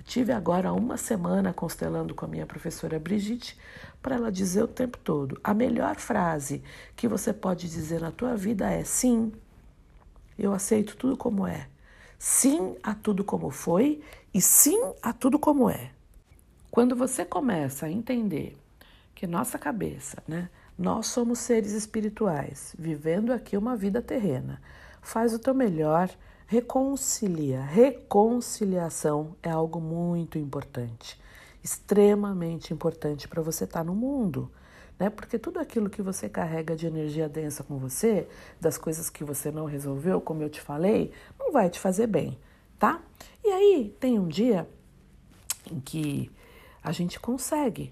Tive 0.06 0.32
agora 0.32 0.72
uma 0.72 0.98
semana 0.98 1.52
constelando 1.52 2.14
com 2.14 2.26
a 2.26 2.28
minha 2.28 2.46
professora 2.46 3.00
Brigitte 3.00 3.58
para 4.02 4.16
ela 4.16 4.32
dizer 4.32 4.64
o 4.64 4.68
tempo 4.68 5.00
todo: 5.00 5.40
a 5.44 5.54
melhor 5.54 5.96
frase 5.96 6.64
que 6.96 7.08
você 7.08 7.34
pode 7.34 7.68
dizer 7.68 8.00
na 8.00 8.12
tua 8.12 8.38
vida 8.38 8.70
é 8.72 8.84
sim, 8.84 9.34
eu 10.38 10.54
aceito 10.54 10.96
tudo 10.96 11.18
como 11.18 11.48
é. 11.48 11.68
Sim 12.20 12.76
a 12.84 12.94
tudo 12.94 13.24
como 13.24 13.50
foi 13.50 14.02
e 14.34 14.40
sim 14.40 14.80
a 15.02 15.12
tudo 15.12 15.40
como 15.40 15.70
é. 15.70 15.92
Quando 16.70 16.96
você 16.96 17.26
começa 17.26 17.88
a 17.88 17.92
entender 17.92 18.56
que 19.14 19.26
nossa 19.26 19.58
cabeça, 19.58 20.22
né, 20.28 20.50
nós 20.78 21.08
somos 21.08 21.40
seres 21.40 21.72
espirituais, 21.72 22.76
vivendo 22.78 23.32
aqui 23.32 23.58
uma 23.58 23.76
vida 23.76 24.02
terrena, 24.02 24.62
faz 25.02 25.34
o 25.34 25.40
teu 25.40 25.54
melhor 25.54 26.10
Reconcilia. 26.48 27.62
Reconciliação 27.62 29.36
é 29.42 29.50
algo 29.50 29.82
muito 29.82 30.38
importante, 30.38 31.20
extremamente 31.64 32.72
importante 32.72 33.28
para 33.28 33.42
você 33.42 33.64
estar 33.64 33.80
tá 33.80 33.84
no 33.84 33.96
mundo. 33.96 34.52
Né? 35.00 35.10
Porque 35.10 35.40
tudo 35.40 35.60
aquilo 35.60 35.90
que 35.90 36.02
você 36.02 36.30
carrega 36.30 36.76
de 36.76 36.86
energia 36.86 37.28
densa 37.28 37.64
com 37.64 37.78
você, 37.78 38.28
das 38.62 38.78
coisas 38.78 39.10
que 39.10 39.24
você 39.24 39.52
não 39.52 39.66
resolveu, 39.66 40.22
como 40.22 40.44
eu 40.44 40.50
te 40.50 40.62
falei, 40.62 41.12
não 41.40 41.52
vai 41.52 41.70
te 41.70 41.80
fazer 41.80 42.08
bem, 42.08 42.38
tá? 42.78 43.02
E 43.44 43.50
aí 43.50 43.96
tem 44.00 44.20
um 44.20 44.28
dia 44.28 44.70
em 45.70 45.80
que 45.80 46.32
a 46.84 46.92
gente 46.92 47.20
consegue 47.20 47.92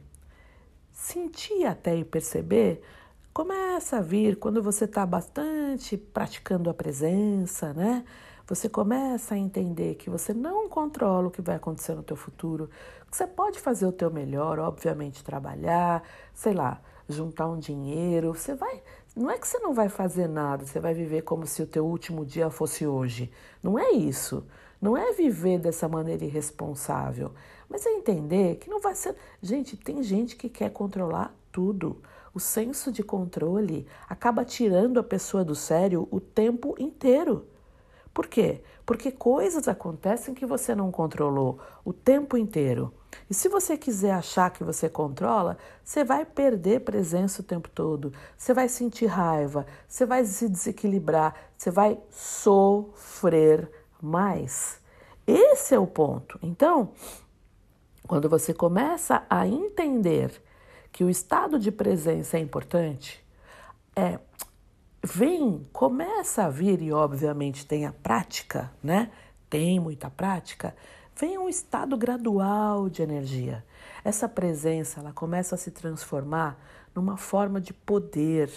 sentir 0.91 1.65
até 1.65 1.95
e 1.97 2.05
perceber 2.05 2.81
começa 3.33 3.97
a 3.97 4.01
vir 4.01 4.37
quando 4.37 4.61
você 4.61 4.85
está 4.85 5.05
bastante 5.05 5.97
praticando 5.97 6.69
a 6.69 6.73
presença, 6.73 7.73
né? 7.73 8.05
Você 8.45 8.67
começa 8.67 9.35
a 9.35 9.37
entender 9.37 9.95
que 9.95 10.09
você 10.09 10.33
não 10.33 10.67
controla 10.67 11.27
o 11.27 11.31
que 11.31 11.41
vai 11.41 11.55
acontecer 11.55 11.95
no 11.95 12.03
teu 12.03 12.17
futuro, 12.17 12.69
que 13.09 13.15
você 13.15 13.25
pode 13.25 13.57
fazer 13.57 13.85
o 13.85 13.91
teu 13.91 14.11
melhor, 14.11 14.59
obviamente 14.59 15.23
trabalhar, 15.23 16.03
sei 16.33 16.53
lá, 16.53 16.81
juntar 17.07 17.47
um 17.47 17.57
dinheiro, 17.57 18.33
você 18.33 18.53
vai, 18.53 18.83
não 19.15 19.31
é 19.31 19.37
que 19.37 19.47
você 19.47 19.59
não 19.59 19.73
vai 19.73 19.87
fazer 19.87 20.27
nada, 20.27 20.65
você 20.65 20.77
vai 20.77 20.93
viver 20.93 21.21
como 21.21 21.47
se 21.47 21.61
o 21.61 21.67
teu 21.67 21.85
último 21.85 22.25
dia 22.25 22.49
fosse 22.49 22.85
hoje. 22.85 23.31
Não 23.61 23.79
é 23.79 23.91
isso. 23.91 24.45
Não 24.81 24.97
é 24.97 25.13
viver 25.13 25.59
dessa 25.59 25.87
maneira 25.87 26.25
irresponsável, 26.25 27.31
mas 27.69 27.85
é 27.85 27.91
entender 27.91 28.57
que 28.57 28.69
não 28.69 28.81
vai 28.81 28.93
ser. 28.93 29.15
Gente, 29.41 29.77
tem 29.77 30.03
gente 30.03 30.35
que 30.35 30.49
quer 30.49 30.69
controlar 30.71 31.33
tudo. 31.49 32.01
O 32.33 32.39
senso 32.41 32.91
de 32.91 33.01
controle 33.01 33.87
acaba 34.09 34.43
tirando 34.43 34.99
a 34.99 35.03
pessoa 35.03 35.45
do 35.45 35.55
sério 35.55 36.09
o 36.11 36.19
tempo 36.19 36.75
inteiro. 36.77 37.47
Por 38.13 38.27
quê? 38.27 38.61
Porque 38.85 39.11
coisas 39.11 39.67
acontecem 39.67 40.35
que 40.35 40.45
você 40.45 40.75
não 40.75 40.91
controlou 40.91 41.59
o 41.83 41.91
tempo 41.91 42.37
inteiro. 42.37 42.93
E 43.29 43.33
se 43.33 43.49
você 43.49 43.77
quiser 43.77 44.11
achar 44.11 44.51
que 44.51 44.63
você 44.63 44.89
controla, 44.89 45.57
você 45.83 46.03
vai 46.03 46.25
perder 46.25 46.81
presença 46.81 47.41
o 47.41 47.45
tempo 47.45 47.69
todo. 47.69 48.13
Você 48.37 48.53
vai 48.53 48.69
sentir 48.69 49.05
raiva, 49.05 49.65
você 49.87 50.05
vai 50.05 50.23
se 50.25 50.47
desequilibrar, 50.47 51.33
você 51.57 51.71
vai 51.71 51.99
sofrer 52.11 53.69
mais. 54.01 54.79
Esse 55.25 55.73
é 55.73 55.79
o 55.79 55.87
ponto. 55.87 56.37
Então, 56.43 56.91
quando 58.05 58.27
você 58.27 58.53
começa 58.53 59.23
a 59.29 59.47
entender 59.47 60.41
que 60.91 61.03
o 61.03 61.09
estado 61.09 61.57
de 61.57 61.71
presença 61.71 62.37
é 62.37 62.41
importante, 62.41 63.23
é 63.95 64.19
vem, 65.03 65.67
começa 65.73 66.45
a 66.45 66.49
vir 66.49 66.81
e 66.81 66.93
obviamente 66.93 67.65
tem 67.65 67.85
a 67.85 67.91
prática, 67.91 68.71
né? 68.81 69.11
Tem 69.49 69.79
muita 69.79 70.09
prática, 70.09 70.75
vem 71.15 71.37
um 71.37 71.49
estado 71.49 71.97
gradual 71.97 72.89
de 72.89 73.01
energia. 73.01 73.63
Essa 74.03 74.27
presença, 74.27 75.01
ela 75.01 75.11
começa 75.11 75.55
a 75.55 75.57
se 75.57 75.71
transformar 75.71 76.57
numa 76.95 77.17
forma 77.17 77.59
de 77.59 77.73
poder, 77.73 78.49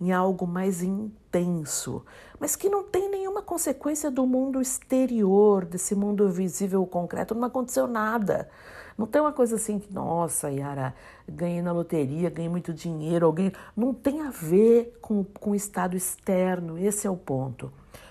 em 0.00 0.12
algo 0.12 0.46
mais 0.46 0.82
intenso, 0.82 2.04
mas 2.38 2.54
que 2.54 2.68
não 2.68 2.84
tem 2.84 3.08
nenhuma 3.08 3.42
consequência 3.42 4.10
do 4.10 4.26
mundo 4.26 4.60
exterior, 4.60 5.64
desse 5.64 5.94
mundo 5.94 6.28
visível 6.28 6.84
concreto, 6.86 7.34
não 7.34 7.44
aconteceu 7.44 7.86
nada. 7.86 8.48
Não 8.96 9.06
tem 9.06 9.20
uma 9.20 9.32
coisa 9.32 9.56
assim 9.56 9.78
que, 9.78 9.92
nossa, 9.92 10.50
Yara, 10.50 10.94
ganhei 11.28 11.60
na 11.60 11.72
loteria, 11.72 12.30
ganhei 12.30 12.48
muito 12.48 12.72
dinheiro, 12.72 13.26
alguém. 13.26 13.52
Não 13.76 13.92
tem 13.92 14.22
a 14.22 14.30
ver 14.30 14.98
com, 15.02 15.22
com 15.24 15.50
o 15.50 15.54
estado 15.54 15.96
externo, 15.96 16.78
esse 16.78 17.06
é 17.06 17.10
o 17.10 17.16
ponto. 17.16 17.70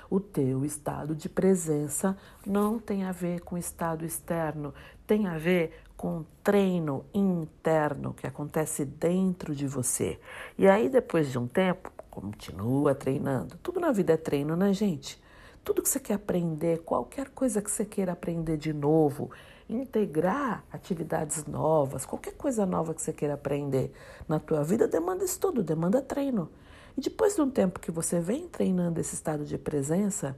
O 0.10 0.20
teu 0.20 0.64
estado 0.64 1.16
de 1.16 1.28
presença 1.28 2.16
não 2.46 2.78
tem 2.78 3.04
a 3.04 3.12
ver 3.12 3.42
com 3.42 3.56
o 3.56 3.58
estado 3.58 4.06
externo, 4.06 4.74
tem 5.08 5.28
a 5.28 5.38
ver 5.38 5.74
com 5.98 6.24
treino 6.44 7.04
interno 7.14 8.14
que 8.14 8.28
acontece 8.28 8.86
dentro 8.86 9.56
de 9.56 9.66
você. 9.68 10.20
E 10.58 10.68
aí, 10.68 10.88
depois 10.88 11.32
de 11.32 11.40
um 11.40 11.48
tempo, 11.48 11.92
continua 12.12 12.94
treinando. 12.94 13.58
Tudo 13.64 13.80
na 13.80 13.92
vida 13.92 14.14
é 14.14 14.18
treino, 14.18 14.56
né, 14.56 14.72
gente? 14.72 15.22
Tudo 15.64 15.82
que 15.82 15.90
você 15.90 16.00
quer 16.00 16.14
aprender, 16.14 16.84
qualquer 16.84 17.30
coisa 17.30 17.62
que 17.62 17.72
você 17.72 17.84
queira 17.84 18.12
aprender 18.12 18.56
de 18.56 18.72
novo, 18.72 19.32
integrar 19.70 20.64
atividades 20.72 21.46
novas, 21.46 22.06
qualquer 22.06 22.34
coisa 22.34 22.66
nova 22.66 22.94
que 22.94 23.02
você 23.02 23.12
queira 23.12 23.34
aprender 23.34 23.92
na 24.28 24.40
tua 24.40 24.64
vida 24.64 24.88
demanda 24.88 25.24
estudo, 25.24 25.64
demanda 25.64 26.02
treino. 26.02 26.50
E 26.98 27.02
depois 27.02 27.36
de 27.36 27.42
um 27.42 27.50
tempo 27.50 27.80
que 27.80 27.92
você 27.92 28.20
vem 28.20 28.48
treinando 28.48 29.00
esse 29.00 29.16
estado 29.16 29.44
de 29.44 29.58
presença, 29.58 30.38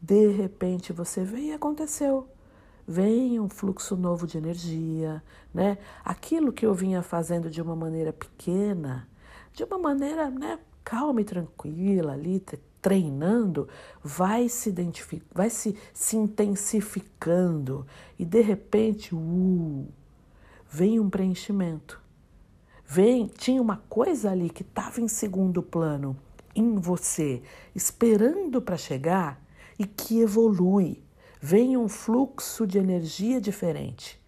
de 0.00 0.28
repente 0.28 0.92
você 0.92 1.24
vê 1.24 1.38
e 1.38 1.52
aconteceu. 1.52 2.28
Vem 2.86 3.38
um 3.38 3.48
fluxo 3.48 3.96
novo 3.96 4.26
de 4.26 4.38
energia, 4.38 5.22
né? 5.52 5.78
Aquilo 6.04 6.52
que 6.52 6.64
eu 6.64 6.74
vinha 6.74 7.02
fazendo 7.02 7.50
de 7.50 7.60
uma 7.60 7.76
maneira 7.76 8.12
pequena, 8.12 9.08
de 9.52 9.64
uma 9.64 9.78
maneira, 9.78 10.30
né, 10.30 10.58
calma 10.84 11.20
e 11.20 11.24
tranquila 11.24 12.12
ali, 12.12 12.40
treinando, 12.88 13.68
vai 14.02 14.48
se 14.48 14.70
identificando, 14.70 15.30
vai 15.34 15.50
se, 15.50 15.76
se 15.92 16.16
intensificando 16.16 17.86
e 18.18 18.24
de 18.24 18.40
repente, 18.40 19.14
uh, 19.14 19.86
vem 20.70 20.98
um 20.98 21.10
preenchimento. 21.10 22.00
Vem, 22.86 23.26
tinha 23.26 23.60
uma 23.60 23.76
coisa 23.90 24.30
ali 24.30 24.48
que 24.48 24.62
estava 24.62 25.02
em 25.02 25.08
segundo 25.08 25.62
plano 25.62 26.16
em 26.56 26.76
você, 26.76 27.42
esperando 27.74 28.62
para 28.62 28.78
chegar 28.78 29.38
e 29.78 29.84
que 29.84 30.20
evolui. 30.20 31.02
Vem 31.42 31.76
um 31.76 31.90
fluxo 31.90 32.66
de 32.66 32.78
energia 32.78 33.38
diferente. 33.38 34.18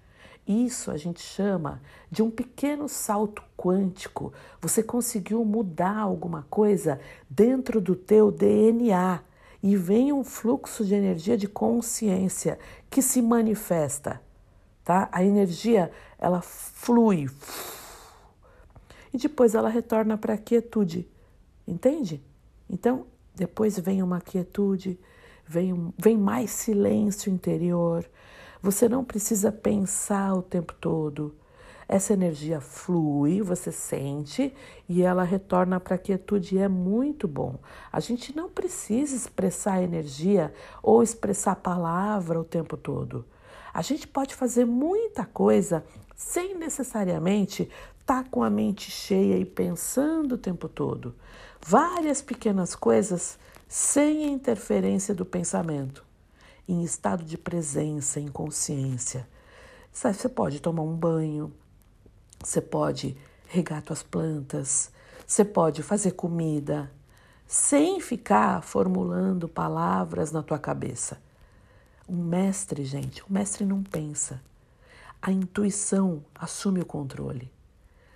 Isso 0.46 0.90
a 0.90 0.96
gente 0.96 1.20
chama 1.20 1.80
de 2.10 2.22
um 2.22 2.30
pequeno 2.30 2.88
salto 2.88 3.42
quântico. 3.56 4.32
Você 4.60 4.82
conseguiu 4.82 5.44
mudar 5.44 5.98
alguma 5.98 6.46
coisa 6.50 7.00
dentro 7.28 7.80
do 7.80 7.94
teu 7.94 8.30
DNA 8.32 9.20
e 9.62 9.76
vem 9.76 10.12
um 10.12 10.24
fluxo 10.24 10.84
de 10.84 10.94
energia 10.94 11.36
de 11.36 11.46
consciência 11.46 12.58
que 12.88 13.02
se 13.02 13.20
manifesta, 13.20 14.20
tá? 14.82 15.08
A 15.12 15.22
energia, 15.22 15.90
ela 16.18 16.40
flui 16.40 17.28
e 19.12 19.18
depois 19.18 19.54
ela 19.54 19.68
retorna 19.68 20.16
para 20.16 20.34
a 20.34 20.38
quietude. 20.38 21.08
Entende? 21.66 22.22
Então, 22.68 23.06
depois 23.34 23.78
vem 23.78 24.02
uma 24.02 24.20
quietude, 24.20 24.98
vem, 25.46 25.92
vem 25.98 26.16
mais 26.16 26.50
silêncio 26.50 27.32
interior, 27.32 28.08
você 28.62 28.88
não 28.88 29.04
precisa 29.04 29.50
pensar 29.50 30.34
o 30.34 30.42
tempo 30.42 30.74
todo. 30.74 31.34
Essa 31.88 32.12
energia 32.12 32.60
flui, 32.60 33.42
você 33.42 33.72
sente 33.72 34.54
e 34.88 35.02
ela 35.02 35.24
retorna 35.24 35.80
para 35.80 35.96
a 35.96 35.98
quietude. 35.98 36.56
E 36.56 36.58
é 36.58 36.68
muito 36.68 37.26
bom. 37.26 37.58
A 37.90 37.98
gente 37.98 38.36
não 38.36 38.48
precisa 38.48 39.16
expressar 39.16 39.82
energia 39.82 40.52
ou 40.82 41.02
expressar 41.02 41.56
palavra 41.56 42.38
o 42.38 42.44
tempo 42.44 42.76
todo. 42.76 43.24
A 43.72 43.82
gente 43.82 44.06
pode 44.06 44.34
fazer 44.34 44.64
muita 44.64 45.24
coisa 45.24 45.84
sem 46.14 46.54
necessariamente 46.54 47.62
estar 48.00 48.24
tá 48.24 48.28
com 48.30 48.42
a 48.42 48.50
mente 48.50 48.90
cheia 48.90 49.36
e 49.36 49.44
pensando 49.44 50.34
o 50.34 50.38
tempo 50.38 50.68
todo. 50.68 51.14
Várias 51.60 52.22
pequenas 52.22 52.74
coisas 52.74 53.38
sem 53.66 54.30
interferência 54.32 55.14
do 55.14 55.24
pensamento 55.24 56.09
em 56.72 56.84
estado 56.84 57.24
de 57.24 57.36
presença, 57.36 58.20
em 58.20 58.28
consciência. 58.28 59.28
Você 59.92 60.28
pode 60.28 60.60
tomar 60.60 60.82
um 60.82 60.94
banho, 60.94 61.52
você 62.38 62.60
pode 62.60 63.16
regar 63.48 63.82
suas 63.84 64.04
plantas, 64.04 64.92
você 65.26 65.44
pode 65.44 65.82
fazer 65.82 66.12
comida, 66.12 66.90
sem 67.46 68.00
ficar 68.00 68.62
formulando 68.62 69.48
palavras 69.48 70.30
na 70.30 70.44
tua 70.44 70.60
cabeça. 70.60 71.20
Um 72.08 72.22
mestre, 72.22 72.84
gente, 72.84 73.22
o 73.24 73.32
mestre 73.32 73.64
não 73.64 73.82
pensa. 73.82 74.40
A 75.20 75.32
intuição 75.32 76.24
assume 76.34 76.80
o 76.80 76.86
controle. 76.86 77.50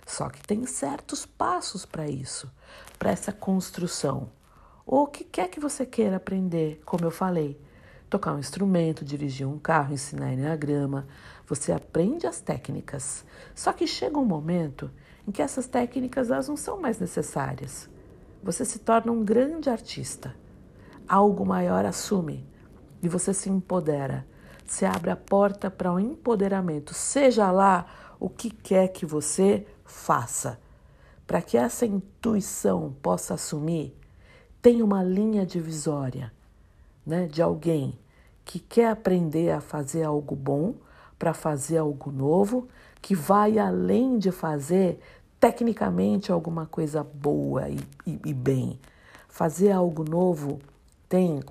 Só 0.05 0.29
que 0.29 0.41
tem 0.41 0.65
certos 0.65 1.25
passos 1.25 1.85
para 1.85 2.07
isso, 2.07 2.49
para 2.97 3.11
essa 3.11 3.33
construção. 3.33 4.29
O 4.85 5.07
que 5.07 5.23
quer 5.25 5.49
que 5.49 5.59
você 5.59 5.85
queira 5.85 6.17
aprender, 6.17 6.81
como 6.85 7.03
eu 7.03 7.11
falei, 7.11 7.59
tocar 8.09 8.33
um 8.33 8.39
instrumento, 8.39 9.05
dirigir 9.05 9.47
um 9.47 9.57
carro, 9.57 9.93
ensinar 9.93 10.33
enneagrama. 10.33 11.07
Você 11.47 11.71
aprende 11.71 12.27
as 12.27 12.39
técnicas. 12.39 13.25
Só 13.53 13.73
que 13.73 13.87
chega 13.87 14.17
um 14.17 14.25
momento 14.25 14.91
em 15.27 15.31
que 15.31 15.41
essas 15.41 15.67
técnicas 15.67 16.29
elas 16.29 16.47
não 16.47 16.57
são 16.57 16.79
mais 16.79 16.99
necessárias. 16.99 17.89
Você 18.43 18.63
se 18.63 18.79
torna 18.79 19.11
um 19.11 19.23
grande 19.23 19.69
artista. 19.69 20.35
Algo 21.07 21.45
maior 21.45 21.85
assume 21.85 22.47
e 23.01 23.07
você 23.07 23.33
se 23.33 23.49
empodera. 23.49 24.25
Você 24.65 24.85
abre 24.85 25.11
a 25.11 25.15
porta 25.15 25.69
para 25.69 25.91
o 25.91 25.95
um 25.95 25.99
empoderamento, 25.99 26.93
seja 26.93 27.51
lá 27.51 27.85
o 28.19 28.27
que 28.27 28.49
quer 28.49 28.87
que 28.87 29.05
você 29.05 29.65
faça. 29.83 30.59
Para 31.27 31.41
que 31.41 31.57
essa 31.57 31.85
intuição 31.85 32.95
possa 33.01 33.35
assumir, 33.35 33.95
tem 34.61 34.81
uma 34.81 35.03
linha 35.03 35.45
divisória 35.45 36.31
né, 37.05 37.27
de 37.27 37.41
alguém 37.41 37.97
que 38.43 38.59
quer 38.59 38.89
aprender 38.89 39.51
a 39.51 39.61
fazer 39.61 40.03
algo 40.03 40.35
bom, 40.35 40.75
para 41.17 41.33
fazer 41.33 41.77
algo 41.77 42.11
novo, 42.11 42.67
que 43.01 43.15
vai 43.15 43.57
além 43.57 44.17
de 44.17 44.31
fazer 44.31 44.99
tecnicamente 45.39 46.31
alguma 46.31 46.65
coisa 46.65 47.03
boa 47.03 47.69
e, 47.69 47.79
e, 48.05 48.19
e 48.25 48.33
bem. 48.33 48.79
Fazer 49.27 49.71
algo 49.71 50.03
novo 50.03 50.59
tem 51.07 51.41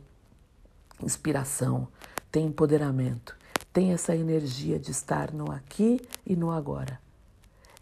inspiração, 1.03 1.89
tem 2.31 2.47
empoderamento, 2.47 3.37
tem 3.73 3.93
essa 3.93 4.15
energia 4.17 4.79
de 4.79 4.91
estar 4.91 5.33
no 5.33 5.51
aqui 5.51 6.01
e 6.27 6.35
no 6.37 6.51
agora. 6.51 7.01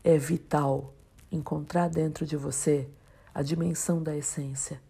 É 0.03 0.17
vital 0.19 0.93
encontrar 1.31 1.89
dentro 1.89 2.27
de 2.27 2.37
você 2.37 2.89
a 3.35 3.43
dimensão 3.43 4.03
da 4.03 4.17
essência. 4.17 4.81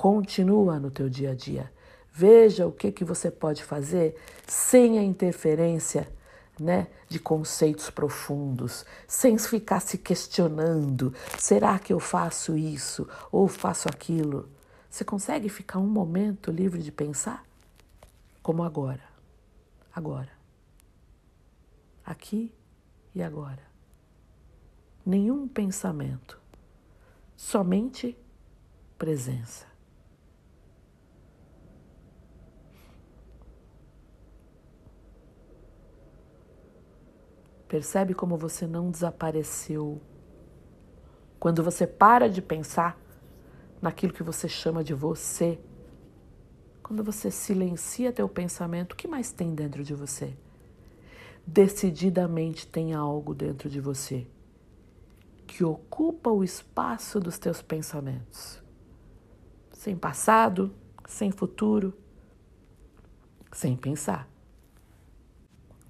Continua 0.00 0.80
no 0.80 0.90
teu 0.90 1.10
dia 1.10 1.32
a 1.32 1.34
dia. 1.34 1.70
Veja 2.10 2.66
o 2.66 2.72
que, 2.72 2.90
que 2.90 3.04
você 3.04 3.30
pode 3.30 3.62
fazer 3.62 4.16
sem 4.46 4.98
a 4.98 5.02
interferência 5.02 6.10
né, 6.58 6.86
de 7.06 7.18
conceitos 7.18 7.90
profundos, 7.90 8.86
sem 9.06 9.36
ficar 9.36 9.80
se 9.80 9.98
questionando: 9.98 11.12
será 11.38 11.78
que 11.78 11.92
eu 11.92 12.00
faço 12.00 12.56
isso 12.56 13.06
ou 13.30 13.46
faço 13.46 13.90
aquilo? 13.90 14.48
Você 14.88 15.04
consegue 15.04 15.50
ficar 15.50 15.78
um 15.78 15.86
momento 15.86 16.50
livre 16.50 16.82
de 16.82 16.90
pensar? 16.90 17.44
Como 18.42 18.62
agora. 18.62 19.04
Agora. 19.94 20.30
Aqui 22.06 22.54
e 23.14 23.22
agora. 23.22 23.68
Nenhum 25.04 25.46
pensamento, 25.46 26.40
somente 27.36 28.16
presença. 28.96 29.69
Percebe 37.70 38.14
como 38.14 38.36
você 38.36 38.66
não 38.66 38.90
desapareceu. 38.90 40.02
Quando 41.38 41.62
você 41.62 41.86
para 41.86 42.28
de 42.28 42.42
pensar 42.42 42.98
naquilo 43.80 44.12
que 44.12 44.24
você 44.24 44.48
chama 44.48 44.82
de 44.82 44.92
você, 44.92 45.56
quando 46.82 47.04
você 47.04 47.30
silencia 47.30 48.12
teu 48.12 48.28
pensamento, 48.28 48.94
o 48.94 48.96
que 48.96 49.06
mais 49.06 49.30
tem 49.30 49.54
dentro 49.54 49.84
de 49.84 49.94
você? 49.94 50.36
Decididamente 51.46 52.66
tem 52.66 52.92
algo 52.92 53.32
dentro 53.32 53.70
de 53.70 53.80
você 53.80 54.26
que 55.46 55.62
ocupa 55.62 56.28
o 56.28 56.42
espaço 56.42 57.20
dos 57.20 57.38
teus 57.38 57.62
pensamentos. 57.62 58.60
Sem 59.72 59.96
passado, 59.96 60.74
sem 61.06 61.30
futuro, 61.30 61.96
sem 63.52 63.76
pensar. 63.76 64.28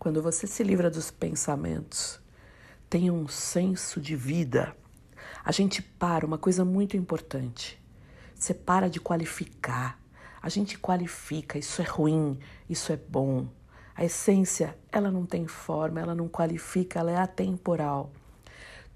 Quando 0.00 0.22
você 0.22 0.46
se 0.46 0.64
livra 0.64 0.88
dos 0.88 1.10
pensamentos, 1.10 2.18
tem 2.88 3.10
um 3.10 3.28
senso 3.28 4.00
de 4.00 4.16
vida. 4.16 4.74
A 5.44 5.52
gente 5.52 5.82
para, 5.82 6.24
uma 6.24 6.38
coisa 6.38 6.64
muito 6.64 6.96
importante. 6.96 7.78
Você 8.34 8.54
para 8.54 8.88
de 8.88 8.98
qualificar. 8.98 10.00
A 10.40 10.48
gente 10.48 10.78
qualifica, 10.78 11.58
isso 11.58 11.82
é 11.82 11.84
ruim, 11.84 12.38
isso 12.66 12.90
é 12.90 12.96
bom. 12.96 13.46
A 13.94 14.02
essência, 14.02 14.74
ela 14.90 15.10
não 15.10 15.26
tem 15.26 15.46
forma, 15.46 16.00
ela 16.00 16.14
não 16.14 16.30
qualifica, 16.30 16.98
ela 16.98 17.10
é 17.10 17.18
atemporal. 17.18 18.10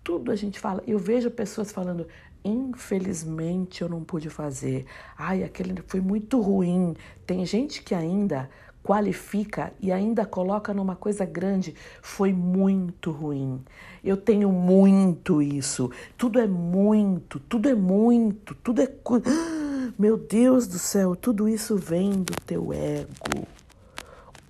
Tudo 0.03 0.33
a 0.33 0.37
gente 0.37 0.59
fala. 0.59 0.83
Eu 0.87 0.99
vejo 0.99 1.31
pessoas 1.31 1.71
falando, 1.71 2.09
infelizmente 2.43 3.83
eu 3.83 3.91
não 3.91 4.03
pude 4.03 4.31
fazer. 4.31 4.87
Ai, 5.19 5.45
aquele 5.45 5.83
foi 5.87 6.01
muito 6.01 6.41
ruim. 6.41 6.97
Tem 7.27 7.45
gente 7.45 7.83
que 7.83 7.95
ainda 7.95 8.49
qualifica 8.85 9.73
e 9.81 9.91
ainda 9.91 10.27
coloca 10.27 10.75
numa 10.75 10.95
coisa 10.95 11.25
grande, 11.25 11.75
foi 12.03 12.35
muito 12.35 13.11
ruim. 13.11 13.65
Eu 14.05 14.15
tenho 14.19 14.53
muito 14.53 15.41
isso. 15.41 15.91
Tudo 16.19 16.39
é 16.39 16.47
muito, 16.47 17.41
tudo 17.41 17.67
é 17.67 17.75
muito, 17.75 18.55
tudo 18.57 18.83
é. 18.83 18.89
Meu 19.99 20.19
Deus 20.19 20.67
do 20.67 20.79
céu, 20.79 21.17
tudo 21.17 21.49
isso 21.49 21.77
vem 21.77 22.23
do 22.23 22.35
teu 22.45 22.73
ego. 22.73 23.47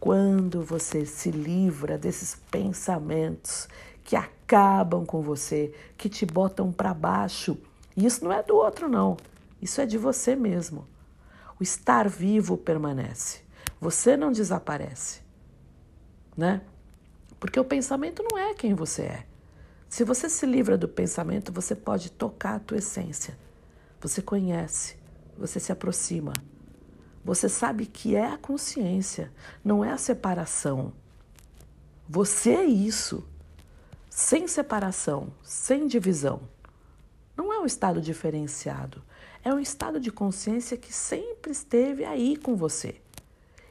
Quando 0.00 0.62
você 0.62 1.06
se 1.06 1.30
livra 1.30 1.96
desses 1.96 2.34
pensamentos 2.50 3.68
que 4.02 4.16
acabam 4.16 5.06
com 5.06 5.22
você, 5.22 5.72
que 5.96 6.08
te 6.08 6.26
botam 6.26 6.72
para 6.72 6.92
baixo, 6.92 7.56
isso 7.96 8.24
não 8.24 8.32
é 8.32 8.42
do 8.42 8.56
outro, 8.56 8.88
não. 8.88 9.16
Isso 9.62 9.80
é 9.80 9.86
de 9.86 9.96
você 9.96 10.34
mesmo. 10.34 10.86
O 11.58 11.62
estar 11.62 12.08
vivo 12.08 12.56
permanece. 12.56 13.43
Você 13.84 14.16
não 14.16 14.32
desaparece, 14.32 15.20
né? 16.34 16.62
Porque 17.38 17.60
o 17.60 17.64
pensamento 17.66 18.22
não 18.22 18.38
é 18.38 18.54
quem 18.54 18.72
você 18.72 19.02
é. 19.02 19.26
Se 19.90 20.04
você 20.04 20.26
se 20.26 20.46
livra 20.46 20.78
do 20.78 20.88
pensamento, 20.88 21.52
você 21.52 21.74
pode 21.76 22.10
tocar 22.10 22.54
a 22.54 22.60
tua 22.60 22.78
essência. 22.78 23.36
Você 24.00 24.22
conhece, 24.22 24.96
você 25.36 25.60
se 25.60 25.70
aproxima. 25.70 26.32
Você 27.22 27.46
sabe 27.46 27.84
que 27.84 28.16
é 28.16 28.24
a 28.24 28.38
consciência, 28.38 29.30
não 29.62 29.84
é 29.84 29.92
a 29.92 29.98
separação. 29.98 30.90
Você 32.08 32.54
é 32.54 32.64
isso, 32.64 33.22
sem 34.08 34.48
separação, 34.48 35.30
sem 35.42 35.86
divisão. 35.86 36.40
Não 37.36 37.52
é 37.52 37.58
um 37.58 37.66
estado 37.66 38.00
diferenciado, 38.00 39.04
é 39.42 39.52
um 39.52 39.60
estado 39.60 40.00
de 40.00 40.10
consciência 40.10 40.74
que 40.74 40.90
sempre 40.90 41.52
esteve 41.52 42.06
aí 42.06 42.34
com 42.38 42.56
você. 42.56 43.03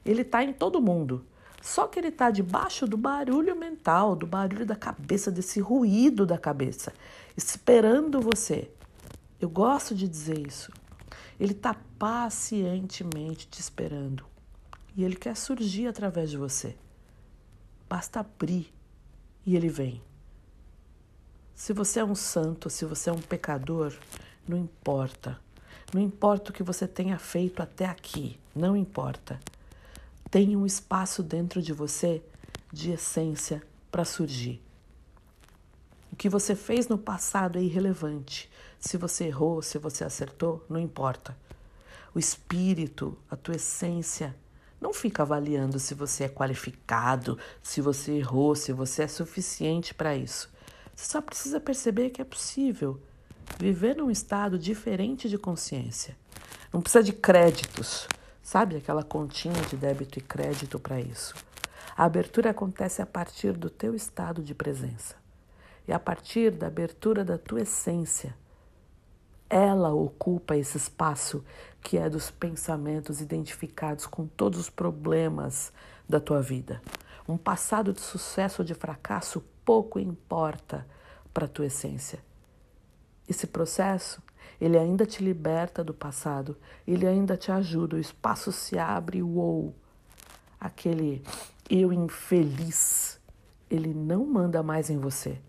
Ele 0.05 0.21
está 0.21 0.43
em 0.43 0.53
todo 0.53 0.81
mundo. 0.81 1.25
Só 1.63 1.87
que 1.87 1.97
ele 1.97 2.09
está 2.09 2.29
debaixo 2.29 2.85
do 2.85 2.97
barulho 2.97 3.55
mental, 3.55 4.17
do 4.17 4.27
barulho 4.27 4.65
da 4.65 4.75
cabeça, 4.75 5.31
desse 5.31 5.61
ruído 5.61 6.25
da 6.25 6.37
cabeça, 6.37 6.91
esperando 7.37 8.19
você. 8.19 8.69
Eu 9.39 9.49
gosto 9.49 9.95
de 9.95 10.05
dizer 10.05 10.45
isso. 10.45 10.73
Ele 11.39 11.53
está 11.53 11.73
pacientemente 11.97 13.47
te 13.47 13.61
esperando. 13.61 14.25
E 14.93 15.05
ele 15.05 15.15
quer 15.15 15.37
surgir 15.37 15.87
através 15.87 16.29
de 16.29 16.37
você. 16.37 16.75
Basta 17.87 18.19
abrir 18.19 18.71
e 19.45 19.55
ele 19.55 19.69
vem. 19.69 20.01
Se 21.55 21.71
você 21.71 22.01
é 22.01 22.05
um 22.05 22.15
santo, 22.15 22.69
se 22.69 22.83
você 22.83 23.09
é 23.09 23.13
um 23.13 23.21
pecador, 23.21 23.93
não 24.45 24.57
importa. 24.57 25.39
Não 25.93 26.01
importa 26.01 26.51
o 26.51 26.53
que 26.53 26.61
você 26.61 26.87
tenha 26.87 27.17
feito 27.17 27.63
até 27.63 27.85
aqui, 27.85 28.37
não 28.53 28.75
importa 28.75 29.39
tem 30.33 30.57
um 30.57 30.65
espaço 30.65 31.21
dentro 31.21 31.61
de 31.61 31.71
você 31.71 32.19
de 32.71 32.89
essência 32.89 33.61
para 33.91 34.03
surgir. 34.03 34.59
O 36.11 36.15
que 36.15 36.27
você 36.27 36.55
fez 36.55 36.87
no 36.87 36.97
passado 36.97 37.59
é 37.59 37.61
irrelevante. 37.61 38.49
Se 38.79 38.97
você 38.97 39.25
errou, 39.25 39.61
se 39.61 39.77
você 39.77 40.03
acertou, 40.03 40.65
não 40.67 40.79
importa. 40.79 41.37
O 42.15 42.17
espírito, 42.17 43.15
a 43.29 43.35
tua 43.35 43.57
essência, 43.57 44.35
não 44.81 44.91
fica 44.91 45.21
avaliando 45.21 45.77
se 45.77 45.93
você 45.93 46.23
é 46.23 46.29
qualificado, 46.29 47.37
se 47.61 47.79
você 47.79 48.13
errou, 48.13 48.55
se 48.55 48.73
você 48.73 49.03
é 49.03 49.07
suficiente 49.07 49.93
para 49.93 50.15
isso. 50.15 50.51
Você 50.95 51.11
só 51.11 51.21
precisa 51.21 51.59
perceber 51.59 52.09
que 52.09 52.23
é 52.23 52.25
possível 52.25 52.99
viver 53.59 53.97
num 53.97 54.09
estado 54.09 54.57
diferente 54.57 55.29
de 55.29 55.37
consciência. 55.37 56.17
Não 56.73 56.81
precisa 56.81 57.03
de 57.03 57.13
créditos. 57.13 58.07
Sabe 58.43 58.75
aquela 58.75 59.03
continha 59.03 59.61
de 59.61 59.77
débito 59.77 60.19
e 60.19 60.21
crédito 60.21 60.77
para 60.77 60.99
isso? 60.99 61.33
A 61.95 62.03
abertura 62.03 62.49
acontece 62.49 63.01
a 63.01 63.05
partir 63.05 63.53
do 63.53 63.69
teu 63.69 63.95
estado 63.95 64.43
de 64.43 64.53
presença 64.53 65.15
e 65.87 65.93
a 65.93 65.97
partir 65.97 66.51
da 66.51 66.67
abertura 66.67 67.23
da 67.23 67.37
tua 67.37 67.61
essência. 67.61 68.35
Ela 69.49 69.93
ocupa 69.93 70.57
esse 70.57 70.75
espaço 70.75 71.43
que 71.81 71.97
é 71.97 72.09
dos 72.09 72.29
pensamentos 72.29 73.21
identificados 73.21 74.05
com 74.05 74.27
todos 74.27 74.59
os 74.59 74.69
problemas 74.69 75.71
da 76.07 76.19
tua 76.19 76.41
vida. 76.41 76.81
Um 77.27 77.37
passado 77.37 77.93
de 77.93 78.01
sucesso 78.01 78.61
ou 78.61 78.65
de 78.65 78.73
fracasso 78.73 79.41
pouco 79.63 79.99
importa 79.99 80.85
para 81.33 81.45
a 81.45 81.49
tua 81.49 81.67
essência. 81.67 82.19
Esse 83.27 83.47
processo 83.47 84.21
ele 84.59 84.77
ainda 84.77 85.05
te 85.05 85.23
liberta 85.23 85.83
do 85.83 85.93
passado, 85.93 86.57
ele 86.87 87.07
ainda 87.07 87.35
te 87.35 87.51
ajuda, 87.51 87.95
o 87.95 87.99
espaço 87.99 88.51
se 88.51 88.77
abre, 88.77 89.21
uou. 89.21 89.73
Aquele 90.59 91.23
eu 91.69 91.91
infeliz, 91.91 93.19
ele 93.69 93.93
não 93.93 94.25
manda 94.25 94.61
mais 94.61 94.89
em 94.89 94.97
você. 94.97 95.39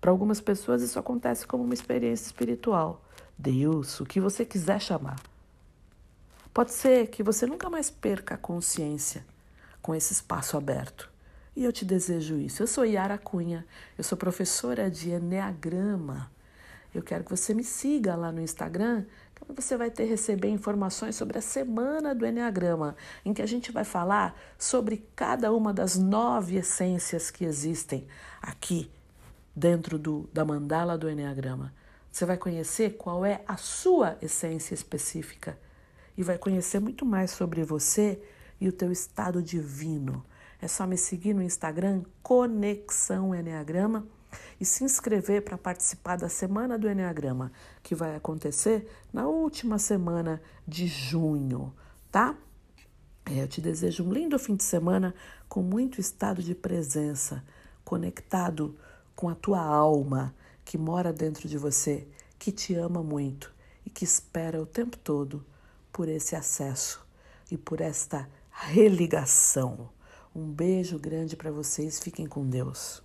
Para 0.00 0.10
algumas 0.10 0.40
pessoas 0.40 0.82
isso 0.82 0.98
acontece 0.98 1.46
como 1.46 1.64
uma 1.64 1.74
experiência 1.74 2.26
espiritual. 2.26 3.04
Deus, 3.36 4.00
o 4.00 4.06
que 4.06 4.20
você 4.20 4.44
quiser 4.44 4.80
chamar. 4.80 5.20
Pode 6.52 6.72
ser 6.72 7.08
que 7.08 7.22
você 7.22 7.46
nunca 7.46 7.70
mais 7.70 7.90
perca 7.90 8.34
a 8.34 8.38
consciência 8.38 9.24
com 9.80 9.94
esse 9.94 10.12
espaço 10.12 10.56
aberto. 10.56 11.10
E 11.54 11.64
eu 11.64 11.72
te 11.72 11.84
desejo 11.84 12.36
isso. 12.36 12.62
Eu 12.62 12.66
sou 12.66 12.84
Yara 12.84 13.18
Cunha, 13.18 13.66
eu 13.96 14.04
sou 14.04 14.16
professora 14.16 14.90
de 14.90 15.10
Enneagrama 15.10 16.30
eu 16.94 17.02
quero 17.02 17.24
que 17.24 17.30
você 17.30 17.54
me 17.54 17.62
siga 17.62 18.16
lá 18.16 18.32
no 18.32 18.40
Instagram, 18.40 19.04
que 19.54 19.62
você 19.62 19.76
vai 19.76 19.90
ter 19.90 20.04
receber 20.04 20.48
informações 20.48 21.16
sobre 21.16 21.38
a 21.38 21.40
semana 21.40 22.14
do 22.14 22.26
Enneagrama, 22.26 22.96
em 23.24 23.32
que 23.32 23.42
a 23.42 23.46
gente 23.46 23.72
vai 23.72 23.84
falar 23.84 24.38
sobre 24.58 25.08
cada 25.14 25.52
uma 25.52 25.72
das 25.72 25.96
nove 25.96 26.56
essências 26.56 27.30
que 27.30 27.44
existem 27.44 28.06
aqui 28.40 28.90
dentro 29.54 29.98
do, 29.98 30.28
da 30.32 30.44
mandala 30.44 30.96
do 30.96 31.08
Enneagrama. 31.08 31.74
Você 32.10 32.24
vai 32.24 32.36
conhecer 32.36 32.96
qual 32.96 33.24
é 33.24 33.42
a 33.46 33.56
sua 33.56 34.16
essência 34.20 34.74
específica 34.74 35.58
e 36.16 36.22
vai 36.22 36.38
conhecer 36.38 36.80
muito 36.80 37.06
mais 37.06 37.30
sobre 37.30 37.62
você 37.62 38.20
e 38.60 38.68
o 38.68 38.72
teu 38.72 38.90
estado 38.90 39.42
divino. 39.42 40.24
É 40.60 40.68
só 40.68 40.86
me 40.86 40.96
seguir 40.96 41.34
no 41.34 41.42
Instagram 41.42 42.02
Conexão 42.22 43.34
Enneagrama 43.34 44.06
e 44.60 44.64
se 44.64 44.84
inscrever 44.84 45.42
para 45.42 45.58
participar 45.58 46.16
da 46.16 46.28
Semana 46.28 46.78
do 46.78 46.88
Enneagrama, 46.88 47.52
que 47.82 47.94
vai 47.94 48.14
acontecer 48.16 48.88
na 49.12 49.26
última 49.26 49.78
semana 49.78 50.40
de 50.66 50.86
junho, 50.86 51.72
tá? 52.10 52.36
É, 53.26 53.42
eu 53.42 53.48
te 53.48 53.60
desejo 53.60 54.04
um 54.04 54.12
lindo 54.12 54.38
fim 54.38 54.56
de 54.56 54.64
semana 54.64 55.14
com 55.48 55.62
muito 55.62 56.00
estado 56.00 56.42
de 56.42 56.54
presença, 56.54 57.44
conectado 57.84 58.76
com 59.14 59.28
a 59.28 59.34
tua 59.34 59.60
alma 59.60 60.34
que 60.64 60.78
mora 60.78 61.12
dentro 61.12 61.48
de 61.48 61.58
você, 61.58 62.06
que 62.38 62.52
te 62.52 62.74
ama 62.74 63.02
muito 63.02 63.52
e 63.84 63.90
que 63.90 64.04
espera 64.04 64.60
o 64.60 64.66
tempo 64.66 64.96
todo 64.96 65.44
por 65.92 66.08
esse 66.08 66.34
acesso 66.34 67.04
e 67.50 67.58
por 67.58 67.80
esta 67.80 68.28
religação. 68.50 69.90
Um 70.34 70.46
beijo 70.50 70.98
grande 70.98 71.36
para 71.36 71.50
vocês, 71.50 71.98
fiquem 71.98 72.26
com 72.26 72.48
Deus. 72.48 73.02